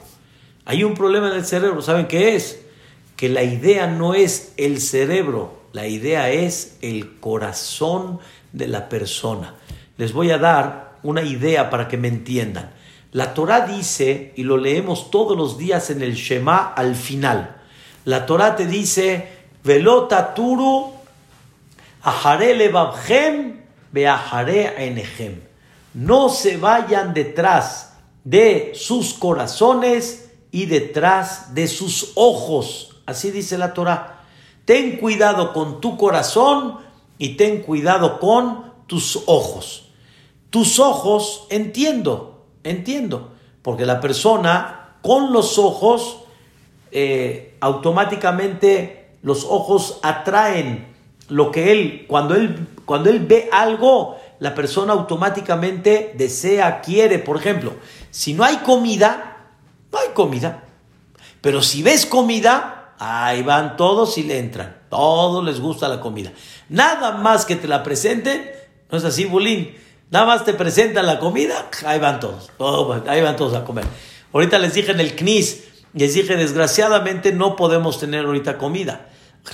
[0.64, 2.60] Hay un problema en el cerebro, ¿saben qué es?
[3.16, 8.18] Que la idea no es el cerebro, la idea es el corazón
[8.52, 9.54] de la persona.
[9.96, 12.72] Les voy a dar una idea para que me entiendan.
[13.12, 17.56] La Torah dice, y lo leemos todos los días en el Shema al final,
[18.04, 19.28] la Torah te dice,
[19.62, 20.92] velota turu,
[24.76, 25.42] enehem.
[25.94, 32.96] No se vayan detrás de sus corazones y detrás de sus ojos.
[33.06, 34.20] Así dice la Torah.
[34.64, 36.78] Ten cuidado con tu corazón
[37.18, 39.88] y ten cuidado con tus ojos.
[40.50, 46.18] Tus ojos, entiendo, entiendo, porque la persona con los ojos,
[46.90, 50.91] eh, automáticamente los ojos atraen
[51.32, 57.18] lo que él, cuando él, cuando él ve algo, la persona automáticamente desea, quiere.
[57.18, 57.74] Por ejemplo,
[58.10, 59.48] si no hay comida,
[59.90, 60.64] no hay comida.
[61.40, 64.76] Pero si ves comida, ahí van todos y le entran.
[64.90, 66.32] Todos les gusta la comida.
[66.68, 68.50] Nada más que te la presenten,
[68.90, 69.74] no es así, Bulín.
[70.10, 72.50] Nada más te presentan la comida, ahí van todos.
[73.08, 73.84] ahí van todos a comer.
[74.34, 75.64] Ahorita les dije en el CNIS,
[75.94, 79.08] les dije, desgraciadamente no podemos tener ahorita comida.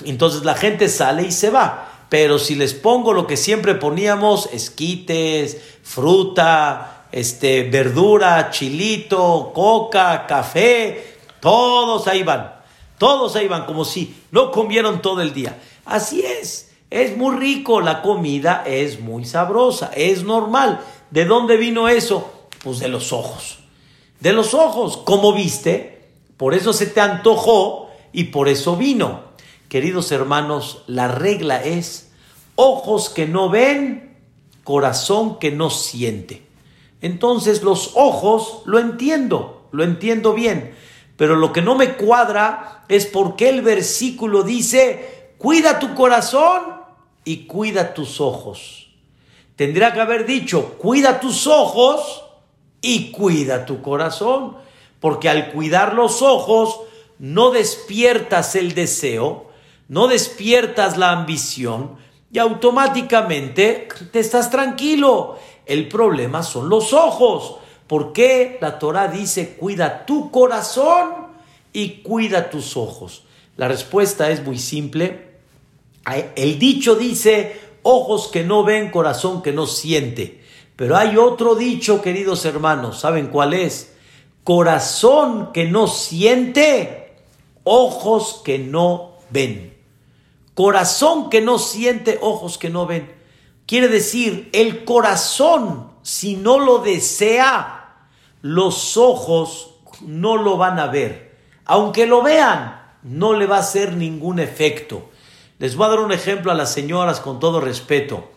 [0.05, 2.07] Entonces la gente sale y se va.
[2.09, 11.19] Pero si les pongo lo que siempre poníamos, esquites, fruta, este, verdura, chilito, coca, café,
[11.41, 12.55] todos ahí van.
[12.97, 15.59] Todos ahí van, como si no comieron todo el día.
[15.85, 20.81] Así es, es muy rico, la comida es muy sabrosa, es normal.
[21.11, 22.31] ¿De dónde vino eso?
[22.63, 23.59] Pues de los ojos.
[24.21, 29.28] De los ojos, como viste, por eso se te antojó y por eso vino.
[29.69, 32.11] Queridos hermanos, la regla es
[32.57, 34.17] ojos que no ven,
[34.65, 36.43] corazón que no siente.
[37.03, 40.75] Entonces los ojos lo entiendo, lo entiendo bien,
[41.17, 46.63] pero lo que no me cuadra es porque el versículo dice, cuida tu corazón
[47.25, 48.89] y cuida tus ojos.
[49.55, 52.25] Tendría que haber dicho, cuida tus ojos
[52.81, 54.57] y cuida tu corazón,
[55.01, 56.81] porque al cuidar los ojos
[57.19, 59.48] no despiertas el deseo,
[59.89, 61.97] no despiertas la ambición
[62.31, 65.39] y automáticamente te estás tranquilo.
[65.65, 67.57] El problema son los ojos.
[67.87, 71.29] ¿Por qué la Torah dice cuida tu corazón
[71.73, 73.25] y cuida tus ojos?
[73.57, 75.29] La respuesta es muy simple.
[76.37, 80.43] El dicho dice ojos que no ven, corazón que no siente.
[80.77, 83.95] Pero hay otro dicho, queridos hermanos, ¿saben cuál es?
[84.45, 87.17] Corazón que no siente,
[87.65, 89.78] ojos que no ven.
[90.59, 93.15] Corazón que no siente, ojos que no ven.
[93.65, 97.95] Quiere decir, el corazón, si no lo desea,
[98.43, 101.39] los ojos no lo van a ver.
[101.65, 105.09] Aunque lo vean, no le va a hacer ningún efecto.
[105.61, 108.29] Les voy a dar un ejemplo a las señoras con todo respeto.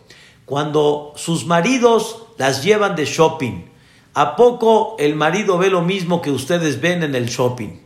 [0.44, 3.64] Cuando sus maridos las llevan de shopping,
[4.14, 7.80] ¿a poco el marido ve lo mismo que ustedes ven en el shopping?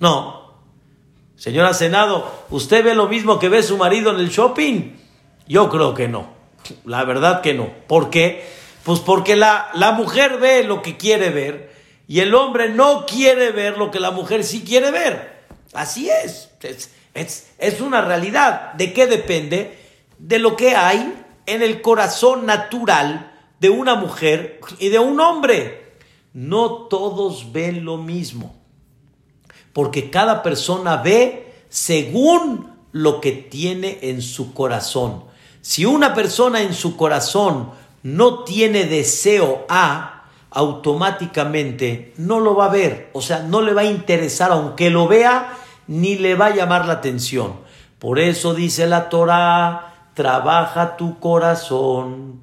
[0.00, 0.41] No.
[1.42, 4.92] Señora Senado, ¿usted ve lo mismo que ve su marido en el shopping?
[5.48, 6.28] Yo creo que no.
[6.84, 7.68] La verdad que no.
[7.88, 8.46] ¿Por qué?
[8.84, 11.74] Pues porque la, la mujer ve lo que quiere ver
[12.06, 15.42] y el hombre no quiere ver lo que la mujer sí quiere ver.
[15.72, 16.48] Así es.
[17.12, 18.74] Es, es una realidad.
[18.74, 19.76] ¿De qué depende?
[20.18, 21.12] De lo que hay
[21.46, 25.94] en el corazón natural de una mujer y de un hombre.
[26.34, 28.61] No todos ven lo mismo.
[29.72, 35.24] Porque cada persona ve según lo que tiene en su corazón.
[35.62, 37.70] Si una persona en su corazón
[38.02, 43.82] no tiene deseo a, automáticamente no lo va a ver, o sea, no le va
[43.82, 45.54] a interesar, aunque lo vea,
[45.86, 47.54] ni le va a llamar la atención.
[47.98, 52.42] Por eso dice la Torah, trabaja tu corazón.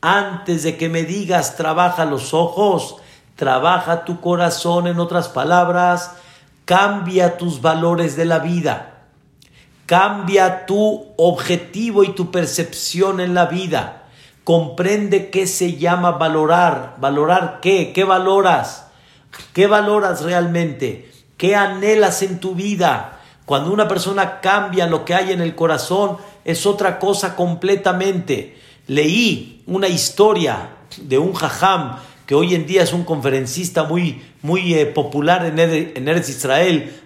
[0.00, 2.96] Antes de que me digas, trabaja los ojos,
[3.36, 6.12] trabaja tu corazón, en otras palabras,
[6.72, 9.02] cambia tus valores de la vida.
[9.84, 13.98] Cambia tu objetivo y tu percepción en la vida
[14.42, 16.96] comprende qué se llama valorar.
[16.98, 17.92] ¿Valorar qué?
[17.92, 18.86] ¿Qué valoras?
[19.52, 21.12] ¿Qué valoras realmente?
[21.36, 23.20] ¿Qué anhelas en tu vida?
[23.44, 28.58] Cuando una persona cambia lo que hay en el corazón, es otra cosa completamente.
[28.86, 30.70] Leí una historia
[31.02, 35.58] de un jajam que hoy en día es un conferencista muy, muy eh, popular en,
[35.58, 37.02] en Eretz Israel,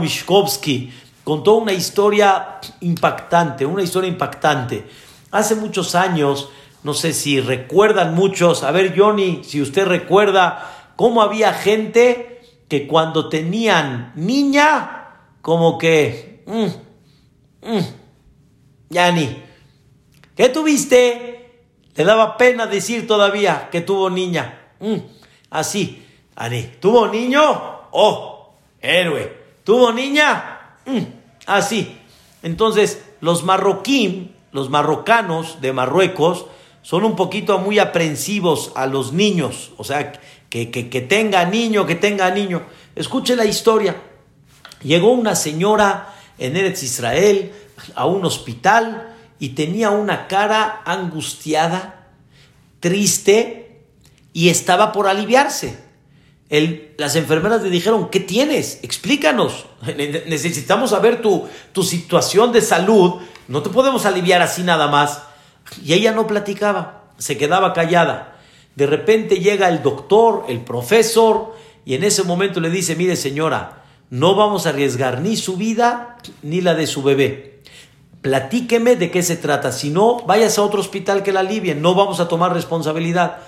[0.00, 0.92] Mishkovsky,
[1.24, 4.84] contó una historia impactante, una historia impactante.
[5.30, 6.50] Hace muchos años,
[6.82, 12.86] no sé si recuerdan muchos, a ver Johnny, si usted recuerda cómo había gente que
[12.86, 15.02] cuando tenían niña,
[15.40, 17.80] como que, mm, mm,
[20.36, 21.41] ¿qué tuviste?
[21.94, 24.72] Le daba pena decir todavía que tuvo niña.
[24.80, 24.96] Mm,
[25.50, 27.42] así, Ani, ¿tuvo niño?
[27.90, 29.40] Oh, héroe.
[29.64, 30.76] ¿Tuvo niña?
[31.46, 31.98] así.
[32.42, 36.46] Entonces, los marroquín los marrocanos de Marruecos
[36.82, 40.12] son un poquito muy aprensivos a los niños, o sea,
[40.50, 42.62] que, que, tenga niño, que tenga niño.
[42.94, 43.96] Escuche la historia.
[44.82, 47.52] Llegó una señora en Eretz Israel
[47.94, 49.11] a un hospital
[49.42, 52.06] y tenía una cara angustiada,
[52.78, 53.82] triste
[54.32, 55.80] y estaba por aliviarse.
[56.96, 58.78] las enfermeras le dijeron, ¿qué tienes?
[58.82, 59.66] Explícanos.
[59.96, 65.24] Necesitamos saber tu, tu situación de salud no te podemos aliviar así nada más.
[65.84, 68.38] Y ella no platicaba, se quedaba callada.
[68.76, 73.82] De repente llega el doctor, el profesor, y en ese momento le dice, mire señora,
[74.08, 77.51] no vamos a arriesgar ni su vida ni la de su bebé.
[78.22, 79.72] Platíqueme de qué se trata.
[79.72, 81.82] Si no, vayas a otro hospital que la alivien.
[81.82, 83.38] No vamos a tomar responsabilidad.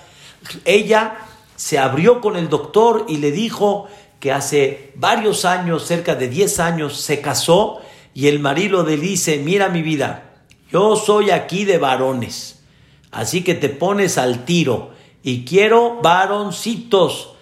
[0.65, 1.17] Ella
[1.55, 3.87] se abrió con el doctor y le dijo
[4.19, 7.81] que hace varios años, cerca de 10 años, se casó
[8.13, 10.35] y el marido le dice, mira mi vida,
[10.71, 12.63] yo soy aquí de varones,
[13.11, 17.33] así que te pones al tiro y quiero varoncitos.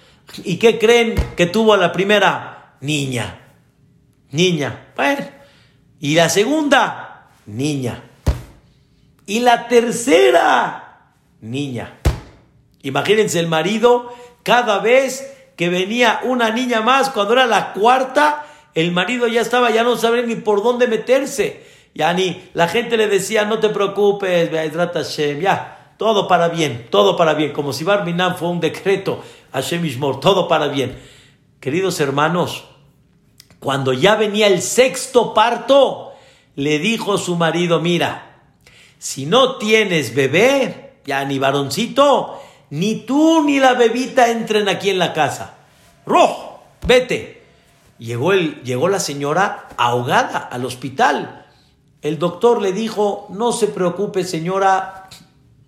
[0.43, 2.75] ¿Y qué creen que tuvo la primera?
[2.81, 3.39] Niña.
[4.31, 4.87] Niña.
[4.95, 5.25] Bueno.
[5.99, 7.02] Y la segunda,
[7.45, 8.03] niña.
[9.25, 11.99] Y la tercera, niña.
[12.81, 14.13] Imagínense el marido,
[14.43, 19.71] cada vez que venía una niña más, cuando era la cuarta, el marido ya estaba,
[19.71, 21.63] ya no sabía ni por dónde meterse.
[21.95, 24.49] Ya ni la gente le decía, no te preocupes,
[25.39, 29.23] ya, todo para bien, todo para bien, como si Barminan fue un decreto,
[29.53, 30.97] Hashem Ishmor, todo para bien.
[31.59, 32.65] Queridos hermanos,
[33.59, 36.12] cuando ya venía el sexto parto,
[36.55, 38.41] le dijo su marido, mira,
[38.99, 42.39] si no tienes bebé, ya ni varoncito,
[42.69, 45.55] ni tú ni la bebita entren aquí en la casa.
[46.05, 47.43] Rojo, vete.
[47.99, 51.45] Llegó, el, llegó la señora ahogada al hospital.
[52.01, 55.09] El doctor le dijo, no se preocupe señora,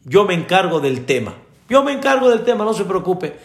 [0.03, 1.35] yo me encargo del tema.
[1.69, 3.39] Yo me encargo del tema, no se preocupe.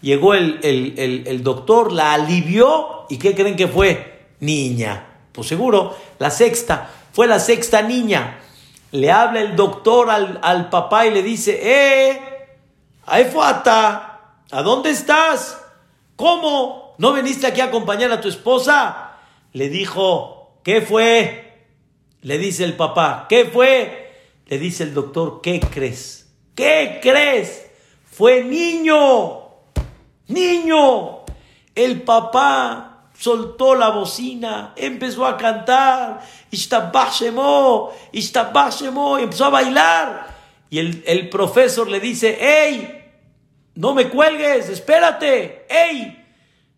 [0.00, 4.26] Llegó el, el doctor, la alivió y ¿qué creen que fue?
[4.40, 5.13] Niña.
[5.34, 6.88] Pues seguro, la sexta.
[7.12, 8.38] Fue la sexta niña.
[8.92, 12.20] Le habla el doctor al, al papá y le dice, ¡eh!
[13.32, 15.60] Fuata, ¿a dónde estás?
[16.14, 16.94] ¿Cómo?
[16.98, 19.16] ¿No viniste aquí a acompañar a tu esposa?
[19.52, 21.66] Le dijo, ¿qué fue?
[22.22, 24.12] Le dice el papá, ¿qué fue?
[24.46, 26.32] Le dice el doctor, ¿qué crees?
[26.54, 27.66] ¿Qué crees?
[28.08, 29.48] Fue niño,
[30.28, 31.24] niño.
[31.74, 36.20] El papá soltó la bocina, empezó a cantar,
[39.18, 40.34] y empezó a bailar.
[40.70, 43.02] Y el, profesor le dice, ¡Ey!
[43.76, 46.24] No me cuelgues, espérate, ¡Ey!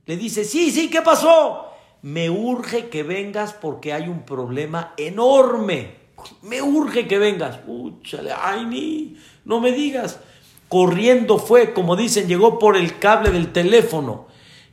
[0.05, 1.73] Le dice, sí, sí, ¿qué pasó?
[2.03, 5.97] Me urge que vengas porque hay un problema enorme.
[6.43, 7.59] Me urge que vengas.
[7.67, 10.21] Úchale, ay, ni, no me digas.
[10.69, 14.27] Corriendo fue, como dicen, llegó por el cable del teléfono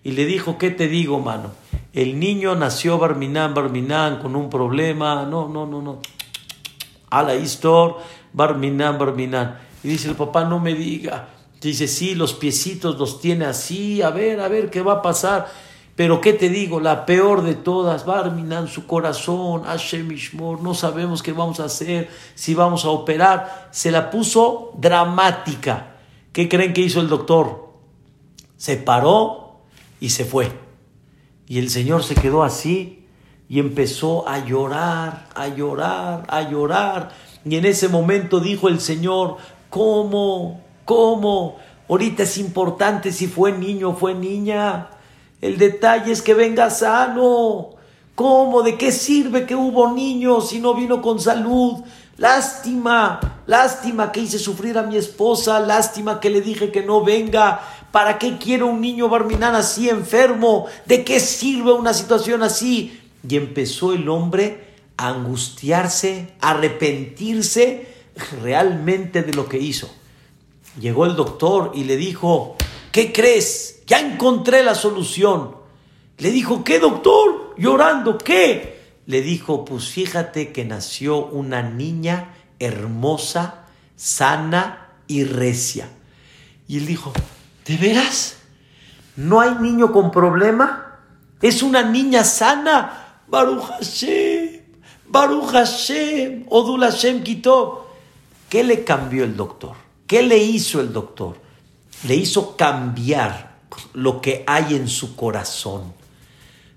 [0.04, 1.52] y le dijo, ¿qué te digo, mano?
[1.94, 5.26] El niño nació Barminán, Barminán, con un problema.
[5.26, 6.00] No, no, no, no.
[7.10, 7.98] A la historia
[8.34, 9.60] Barminan, Barminan.
[9.84, 11.30] Y dice el papá, no me diga.
[11.62, 15.48] Dice, sí, los piecitos los tiene así, a ver, a ver qué va a pasar.
[15.96, 21.22] Pero qué te digo, la peor de todas, Barminan, su corazón, Hashem Ishmor, no sabemos
[21.22, 23.70] qué vamos a hacer, si vamos a operar.
[23.72, 25.98] Se la puso dramática.
[26.34, 27.70] ¿Qué creen que hizo el doctor?
[28.58, 29.43] Se paró
[30.04, 30.52] y se fue.
[31.48, 33.08] Y el Señor se quedó así
[33.48, 37.14] y empezó a llorar, a llorar, a llorar.
[37.46, 39.38] Y en ese momento dijo el Señor,
[39.70, 40.60] ¿cómo?
[40.84, 41.56] ¿Cómo?
[41.88, 44.90] Ahorita es importante si fue niño o fue niña.
[45.40, 47.70] El detalle es que venga sano.
[48.14, 48.62] ¿Cómo?
[48.62, 51.82] ¿De qué sirve que hubo niños si no vino con salud?
[52.18, 57.62] Lástima, lástima que hice sufrir a mi esposa, lástima que le dije que no venga.
[57.94, 60.66] ¿Para qué quiero un niño barminán así enfermo?
[60.88, 63.00] ¿De qué sirve una situación así?
[63.30, 67.88] Y empezó el hombre angustiarse, arrepentirse
[68.42, 69.94] realmente de lo que hizo.
[70.82, 72.56] Llegó el doctor y le dijo,
[72.92, 73.84] ¿qué crees?
[73.86, 75.56] Ya encontré la solución.
[76.18, 77.54] Le dijo, ¿qué doctor?
[77.60, 78.80] Llorando, ¿qué?
[79.06, 83.66] Le dijo, pues fíjate que nació una niña hermosa,
[83.96, 85.90] sana y recia.
[86.68, 87.14] Y él dijo,
[87.66, 88.38] ¿de veras?
[89.16, 91.00] ¿No hay niño con problema?
[91.42, 93.22] ¿Es una niña sana?
[93.28, 93.64] Baruch
[95.08, 97.88] Baruch Hashem, Odul Hashem quitó.
[98.50, 99.76] ¿Qué le cambió el doctor?
[100.08, 101.38] ¿Qué le hizo el doctor?
[102.08, 103.58] Le hizo cambiar
[103.94, 105.94] lo que hay en su corazón.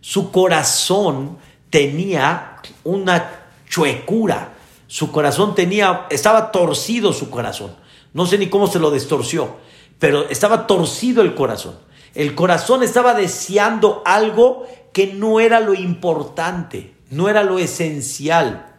[0.00, 1.38] Su corazón
[1.70, 4.52] tenía una chuecura.
[4.86, 7.74] Su corazón tenía, estaba torcido su corazón.
[8.12, 9.56] No sé ni cómo se lo distorció,
[9.98, 11.78] pero estaba torcido el corazón.
[12.14, 18.74] El corazón estaba deseando algo que no era lo importante no era lo esencial,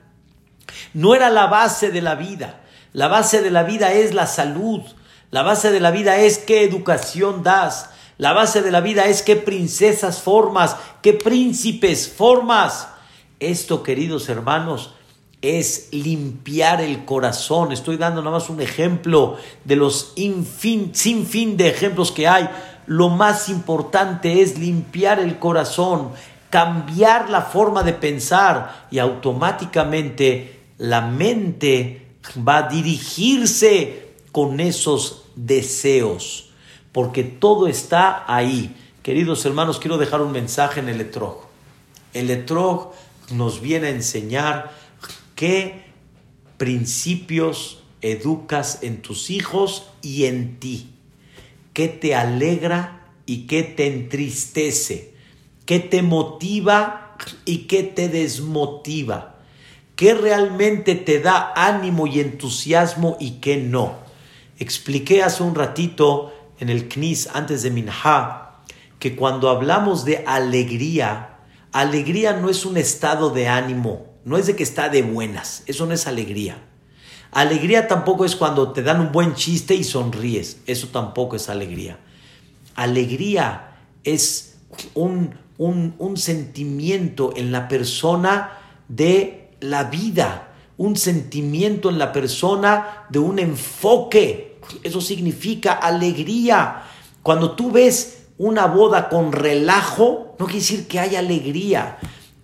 [0.93, 2.61] no era la base de la vida.
[2.93, 4.81] La base de la vida es la salud,
[5.29, 9.21] la base de la vida es qué educación das, la base de la vida es
[9.21, 12.87] qué princesas formas, qué príncipes formas.
[13.39, 14.95] Esto, queridos hermanos,
[15.41, 17.71] es limpiar el corazón.
[17.71, 22.49] Estoy dando nada más un ejemplo de los sin fin de ejemplos que hay.
[22.87, 26.11] Lo más importante es limpiar el corazón,
[26.49, 32.07] cambiar la forma de pensar y automáticamente la mente
[32.47, 36.51] va a dirigirse con esos deseos,
[36.91, 38.75] porque todo está ahí.
[39.03, 41.41] Queridos hermanos, quiero dejar un mensaje en el etrog.
[42.13, 42.93] El etrog
[43.31, 44.71] nos viene a enseñar
[45.37, 45.83] qué
[46.57, 50.89] principios educas en tus hijos y en ti,
[51.73, 55.13] qué te alegra y qué te entristece,
[55.67, 57.15] qué te motiva
[57.45, 59.35] y qué te desmotiva,
[59.95, 63.95] qué realmente te da ánimo y entusiasmo y qué no.
[64.57, 68.53] Expliqué hace un ratito en el Knis antes de Minha
[68.97, 71.37] que cuando hablamos de alegría,
[71.71, 75.85] alegría no es un estado de ánimo, no es de que está de buenas, eso
[75.85, 76.61] no es alegría.
[77.31, 81.97] Alegría tampoco es cuando te dan un buen chiste y sonríes, eso tampoco es alegría.
[82.75, 84.57] Alegría es
[84.95, 88.51] un, un, un sentimiento en la persona
[88.89, 94.59] de la vida, un sentimiento en la persona de un enfoque.
[94.83, 96.83] Eso significa alegría.
[97.23, 101.97] Cuando tú ves una boda con relajo, no quiere decir que haya alegría.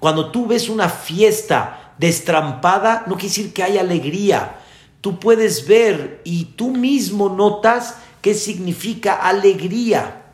[0.04, 4.58] Cuando tú ves una fiesta destrampada, no quiere decir que haya alegría.
[5.00, 10.26] Tú puedes ver y tú mismo notas qué significa alegría.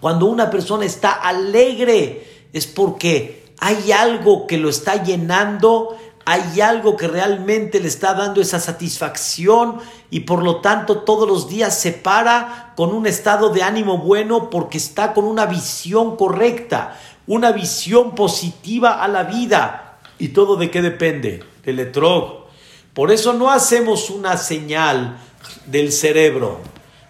[0.00, 6.96] Cuando una persona está alegre es porque hay algo que lo está llenando, hay algo
[6.96, 9.80] que realmente le está dando esa satisfacción
[10.10, 14.48] y por lo tanto todos los días se para con un estado de ánimo bueno
[14.48, 19.98] porque está con una visión correcta, una visión positiva a la vida.
[20.18, 21.42] ¿Y todo de qué depende?
[21.64, 22.44] Del etrog.
[22.92, 25.18] Por eso no hacemos una señal
[25.66, 26.60] del cerebro,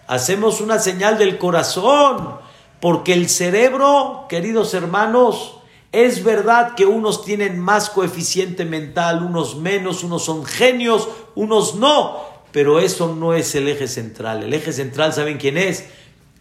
[0.07, 2.37] hacemos una señal del corazón,
[2.79, 5.57] porque el cerebro, queridos hermanos,
[5.91, 12.19] es verdad que unos tienen más coeficiente mental, unos menos, unos son genios, unos no,
[12.51, 14.43] pero eso no es el eje central.
[14.43, 15.85] El eje central, ¿saben quién es?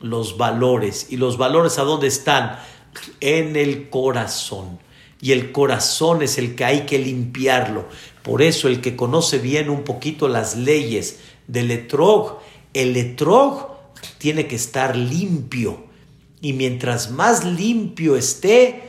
[0.01, 1.07] Los valores.
[1.11, 2.59] ¿Y los valores a dónde están?
[3.21, 4.79] En el corazón.
[5.21, 7.87] Y el corazón es el que hay que limpiarlo.
[8.23, 12.41] Por eso el que conoce bien un poquito las leyes del etrog,
[12.75, 13.71] el etrog
[14.19, 15.85] tiene que estar limpio.
[16.41, 18.83] Y mientras más limpio esté,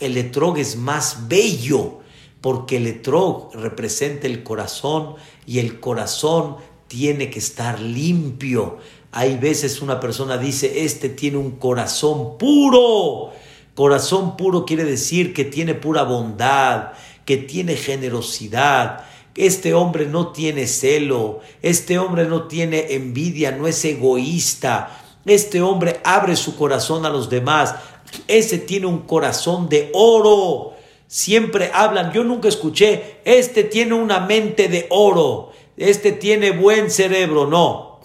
[0.00, 2.00] el etrog es más bello
[2.40, 5.14] porque el etrog representa el corazón
[5.46, 8.78] y el corazón tiene que estar limpio.
[9.10, 13.32] Hay veces una persona dice, este tiene un corazón puro.
[13.76, 16.92] Corazón puro quiere decir que tiene pura bondad,
[17.26, 19.04] que tiene generosidad.
[19.34, 24.98] Este hombre no tiene celo, este hombre no tiene envidia, no es egoísta.
[25.26, 27.74] Este hombre abre su corazón a los demás.
[28.28, 30.72] Ese tiene un corazón de oro.
[31.06, 37.46] Siempre hablan, yo nunca escuché, este tiene una mente de oro, este tiene buen cerebro,
[37.46, 38.00] no.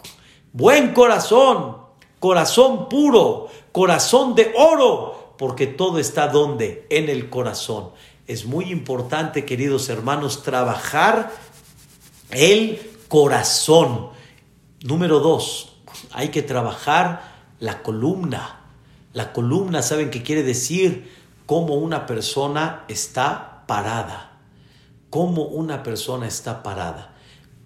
[0.51, 1.77] Buen corazón,
[2.19, 6.85] corazón puro, corazón de oro, porque todo está donde?
[6.91, 7.89] En el corazón.
[8.27, 11.31] Es muy importante, queridos hermanos, trabajar
[12.29, 14.09] el corazón.
[14.83, 15.77] Número dos,
[16.11, 17.23] hay que trabajar
[17.59, 18.67] la columna.
[19.13, 21.11] La columna, ¿saben qué quiere decir?
[21.47, 24.41] Cómo una persona está parada.
[25.09, 27.15] Cómo una persona está parada.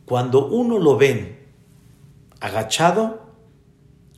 [0.05, 1.45] Cuando uno lo ven
[2.39, 3.34] agachado,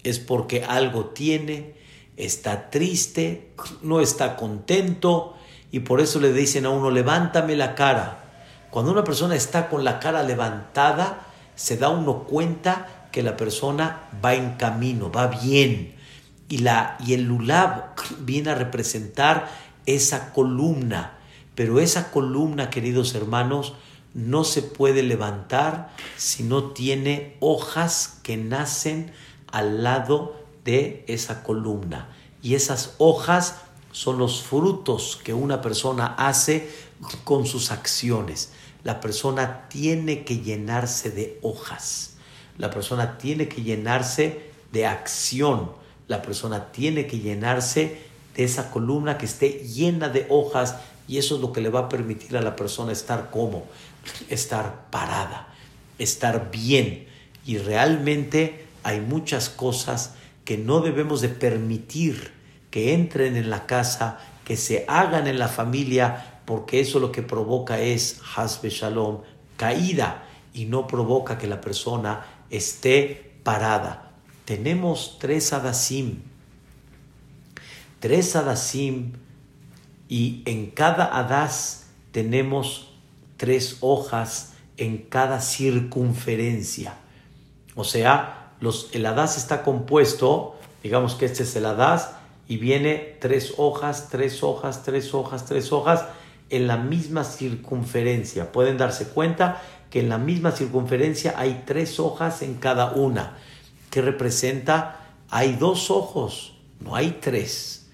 [0.04, 1.77] es porque algo tiene,
[2.18, 3.52] está triste,
[3.82, 5.36] no está contento
[5.72, 8.24] y por eso le dicen a uno, levántame la cara.
[8.72, 14.10] Cuando una persona está con la cara levantada, se da uno cuenta que la persona
[14.24, 15.96] va en camino, va bien
[16.50, 19.50] y, la, y el lulab viene a representar
[19.86, 21.14] esa columna.
[21.56, 23.74] Pero esa columna, queridos hermanos,
[24.14, 29.12] no se puede levantar si no tiene hojas que nacen
[29.52, 32.10] al lado de esa columna.
[32.44, 33.56] Y esas hojas
[33.92, 36.70] son los frutos que una persona hace
[37.24, 38.52] con sus acciones.
[38.84, 42.18] La persona tiene que llenarse de hojas.
[42.60, 45.72] La persona tiene que llenarse de acción
[46.08, 47.98] la persona tiene que llenarse
[48.36, 50.76] de esa columna que esté llena de hojas
[51.08, 53.66] y eso es lo que le va a permitir a la persona estar como,
[54.30, 55.48] estar parada,
[56.00, 57.08] estar bien.
[57.46, 60.14] Y realmente hay muchas cosas
[60.48, 62.32] que no debemos de permitir
[62.72, 67.22] que entren en la casa, que se hagan en la familia, porque eso lo que
[67.22, 69.20] provoca es hasbe shalom,
[69.58, 70.24] caída,
[70.54, 74.08] y no provoca que la persona esté parada
[74.48, 76.20] tenemos tres adasim.
[78.00, 79.12] Tres adasim
[80.08, 82.94] y en cada hadas tenemos
[83.36, 86.94] tres hojas en cada circunferencia.
[87.76, 92.12] O sea, los, el hadas está compuesto, digamos que este es el hadas,
[92.48, 96.06] y viene tres hojas, tres hojas, tres hojas, tres hojas
[96.50, 98.52] en la misma circunferencia.
[98.52, 103.38] Pueden darse cuenta que en la misma circunferencia hay tres hojas en cada una,
[103.90, 107.90] que representa, hay dos ojos, no hay tres,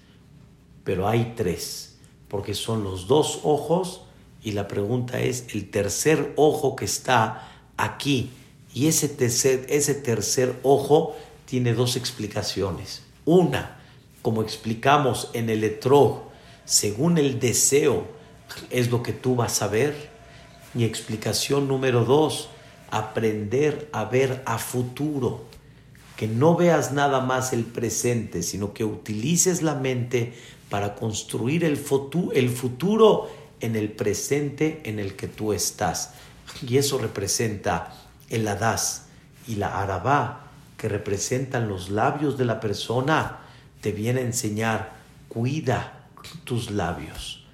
[0.84, 1.98] pero hay tres,
[2.28, 4.02] porque son los dos ojos
[4.42, 8.30] y la pregunta es el tercer ojo que está aquí.
[8.74, 11.14] Y ese tercer, ese tercer ojo
[11.46, 13.02] tiene dos explicaciones.
[13.24, 13.78] Una,
[14.20, 16.24] como explicamos en el etrog,
[16.64, 18.04] según el deseo
[18.70, 20.10] es lo que tú vas a ver.
[20.74, 22.48] Y explicación número dos,
[22.90, 25.44] aprender a ver a futuro.
[26.16, 30.34] Que no veas nada más el presente, sino que utilices la mente
[30.68, 31.78] para construir el,
[32.34, 36.14] el futuro en el presente en el que tú estás.
[36.66, 39.06] Y eso representa el Hadas
[39.46, 40.40] y la Arabá,
[40.76, 43.38] que representan los labios de la persona
[43.84, 44.92] te viene a enseñar,
[45.28, 46.06] cuida
[46.44, 47.44] tus labios,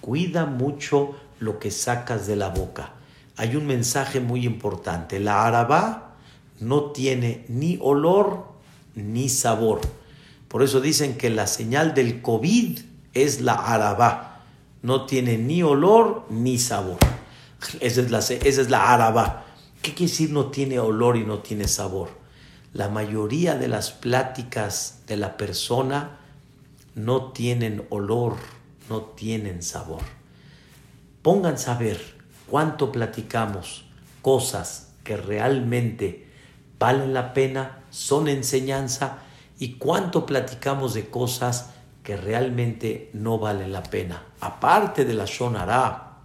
[0.00, 2.94] cuida mucho lo que sacas de la boca.
[3.36, 6.16] Hay un mensaje muy importante, la arabá
[6.58, 8.48] no tiene ni olor
[8.96, 9.80] ni sabor.
[10.48, 12.80] Por eso dicen que la señal del COVID
[13.14, 14.40] es la arabá.
[14.82, 16.98] No tiene ni olor ni sabor.
[17.78, 19.44] Esa es la, esa es la.
[19.82, 22.18] ¿Qué quiere decir no tiene olor y no tiene sabor?
[22.72, 26.18] la mayoría de las pláticas de la persona
[26.94, 28.36] no tienen olor,
[28.88, 30.02] no tienen sabor.
[31.22, 32.00] Pónganse a ver
[32.48, 33.84] cuánto platicamos
[34.22, 36.28] cosas que realmente
[36.78, 39.18] valen la pena, son enseñanza,
[39.58, 41.70] y cuánto platicamos de cosas
[42.04, 44.24] que realmente no valen la pena.
[44.40, 46.18] Aparte de la shonara,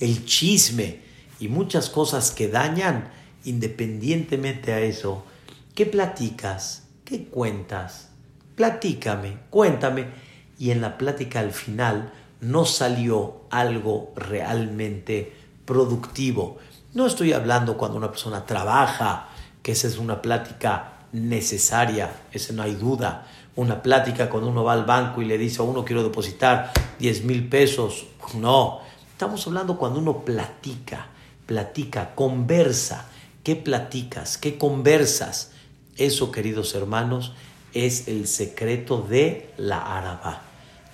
[0.00, 1.09] el chisme
[1.40, 3.10] y muchas cosas que dañan,
[3.44, 5.24] independientemente a eso,
[5.80, 6.82] ¿Qué platicas?
[7.06, 8.10] ¿Qué cuentas?
[8.54, 10.08] Platícame, cuéntame.
[10.58, 12.12] Y en la plática al final
[12.42, 15.32] no salió algo realmente
[15.64, 16.58] productivo.
[16.92, 19.28] No estoy hablando cuando una persona trabaja,
[19.62, 23.26] que esa es una plática necesaria, esa no hay duda.
[23.56, 27.24] Una plática cuando uno va al banco y le dice a uno quiero depositar 10
[27.24, 28.06] mil pesos.
[28.34, 28.80] No,
[29.12, 31.06] estamos hablando cuando uno platica,
[31.50, 33.08] platica, conversa.
[33.42, 34.38] ¿Qué platicas?
[34.38, 35.50] ¿Qué conversas?
[35.96, 37.32] Eso, queridos hermanos,
[37.74, 40.42] es el secreto de la arabá.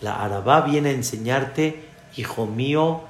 [0.01, 1.85] La arabá viene a enseñarte,
[2.17, 3.03] hijo mío,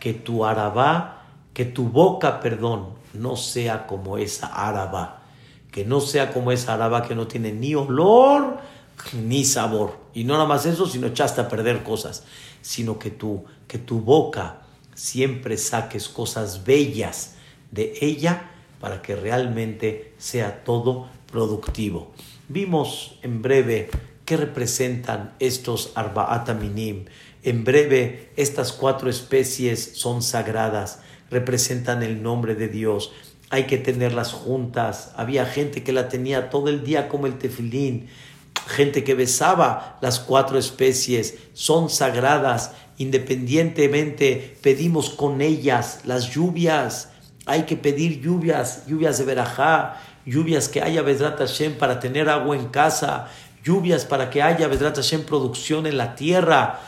[0.00, 5.20] que tu arabá, que tu boca, perdón, no sea como esa arabá.
[5.70, 8.56] Que no sea como esa arabá que no tiene ni olor
[9.12, 9.98] ni sabor.
[10.14, 12.24] Y no nada más eso, sino echaste a perder cosas.
[12.62, 14.62] Sino que tu, que tu boca
[14.96, 17.34] siempre saques cosas bellas
[17.70, 22.12] de ella para que realmente sea todo productivo.
[22.48, 23.90] Vimos en breve
[24.24, 27.04] qué representan estos Arba'at Minim.
[27.42, 33.12] En breve, estas cuatro especies son sagradas, representan el nombre de Dios.
[33.50, 35.12] Hay que tenerlas juntas.
[35.16, 38.08] Había gente que la tenía todo el día como el tefilín.
[38.66, 41.34] Gente que besaba las cuatro especies.
[41.54, 42.72] Son sagradas.
[42.98, 47.10] Independientemente, pedimos con ellas las lluvias.
[47.44, 52.56] Hay que pedir lluvias, lluvias de verajá, lluvias que haya Vedrat Hashem para tener agua
[52.56, 53.28] en casa,
[53.62, 56.80] lluvias para que haya Vedrat Hashem producción en la tierra.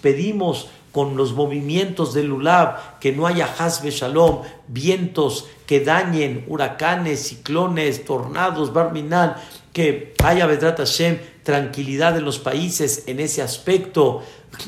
[0.00, 7.28] Pedimos con los movimientos del Lulab que no haya Hasbe Shalom, vientos que dañen, huracanes,
[7.28, 9.36] ciclones, tornados, barminal,
[9.76, 14.22] que haya Vedrat Hashem tranquilidad en los países en ese aspecto.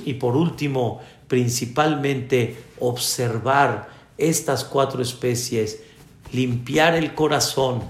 [0.05, 3.89] Y por último, principalmente observar
[4.19, 5.81] estas cuatro especies,
[6.31, 7.85] limpiar el corazón,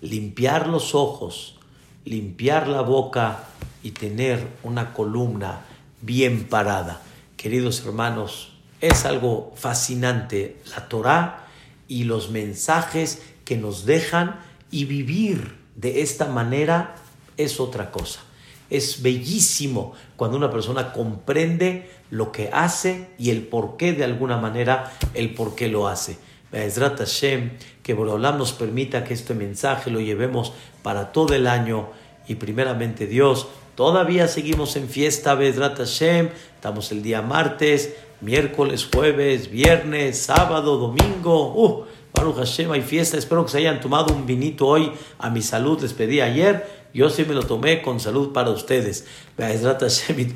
[0.00, 1.58] limpiar los ojos,
[2.04, 3.48] limpiar la boca
[3.82, 5.62] y tener una columna
[6.02, 7.02] bien parada.
[7.36, 11.48] Queridos hermanos, es algo fascinante la Torah
[11.88, 14.38] y los mensajes que nos dejan
[14.70, 16.96] y vivir de esta manera
[17.36, 18.20] es otra cosa.
[18.68, 24.36] Es bellísimo cuando una persona comprende lo que hace y el por qué de alguna
[24.36, 26.18] manera, el por qué lo hace.
[26.52, 27.52] Be'ezrat Hashem,
[27.82, 30.52] que Borolam nos permita que este mensaje lo llevemos
[30.82, 31.88] para todo el año
[32.26, 33.48] y primeramente Dios.
[33.76, 41.54] Todavía seguimos en fiesta Be'ezrat Hashem, estamos el día martes, miércoles, jueves, viernes, sábado, domingo.
[41.54, 43.16] Uh, Baruch Hashem, hay fiesta.
[43.16, 45.80] Espero que se hayan tomado un vinito hoy a mi salud.
[45.80, 46.88] Les pedí ayer.
[46.92, 49.06] Yo sí me lo tomé con salud para ustedes.
[49.38, 50.32] Hashem.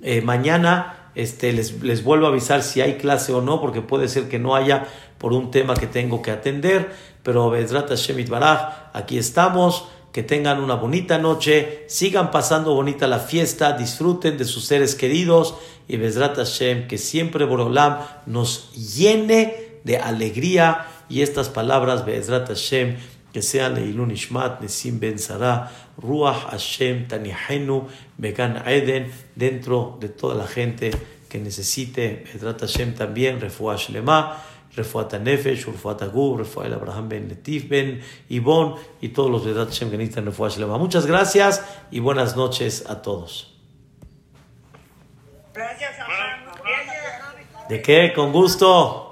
[0.00, 4.08] Eh, mañana este, les, les vuelvo a avisar si hay clase o no, porque puede
[4.08, 4.86] ser que no haya
[5.18, 6.92] por un tema que tengo que atender.
[7.22, 9.88] Pero Bezrat Shemit Baraj, aquí estamos.
[10.12, 15.54] Que tengan una bonita noche, sigan pasando bonita la fiesta, disfruten de sus seres queridos
[15.86, 22.96] y Bezrat Hashem, que siempre Borolam nos llene de alegría y estas palabras Bezrat Hashem
[23.32, 30.34] que sean Leilun Ishmat, Nesim Ben Sara, Ruach Hashem, Tanihenu, Began Eden, dentro de toda
[30.34, 30.90] la gente
[31.28, 34.42] que necesite, Bezrat Hashem también, Refuah Shlema,
[34.74, 39.90] Refuat Nefesh, Urfuat Agub, Refuat Abraham Ben Netif Ben Ibon y todos los Bezrat Hashem
[39.90, 40.78] que necesitan Refuah Shlema.
[40.78, 43.54] Muchas gracias y buenas noches a todos.
[45.52, 45.96] Gracias,
[47.68, 48.12] ¿De qué?
[48.14, 49.07] Con gusto.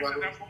[0.00, 0.47] This is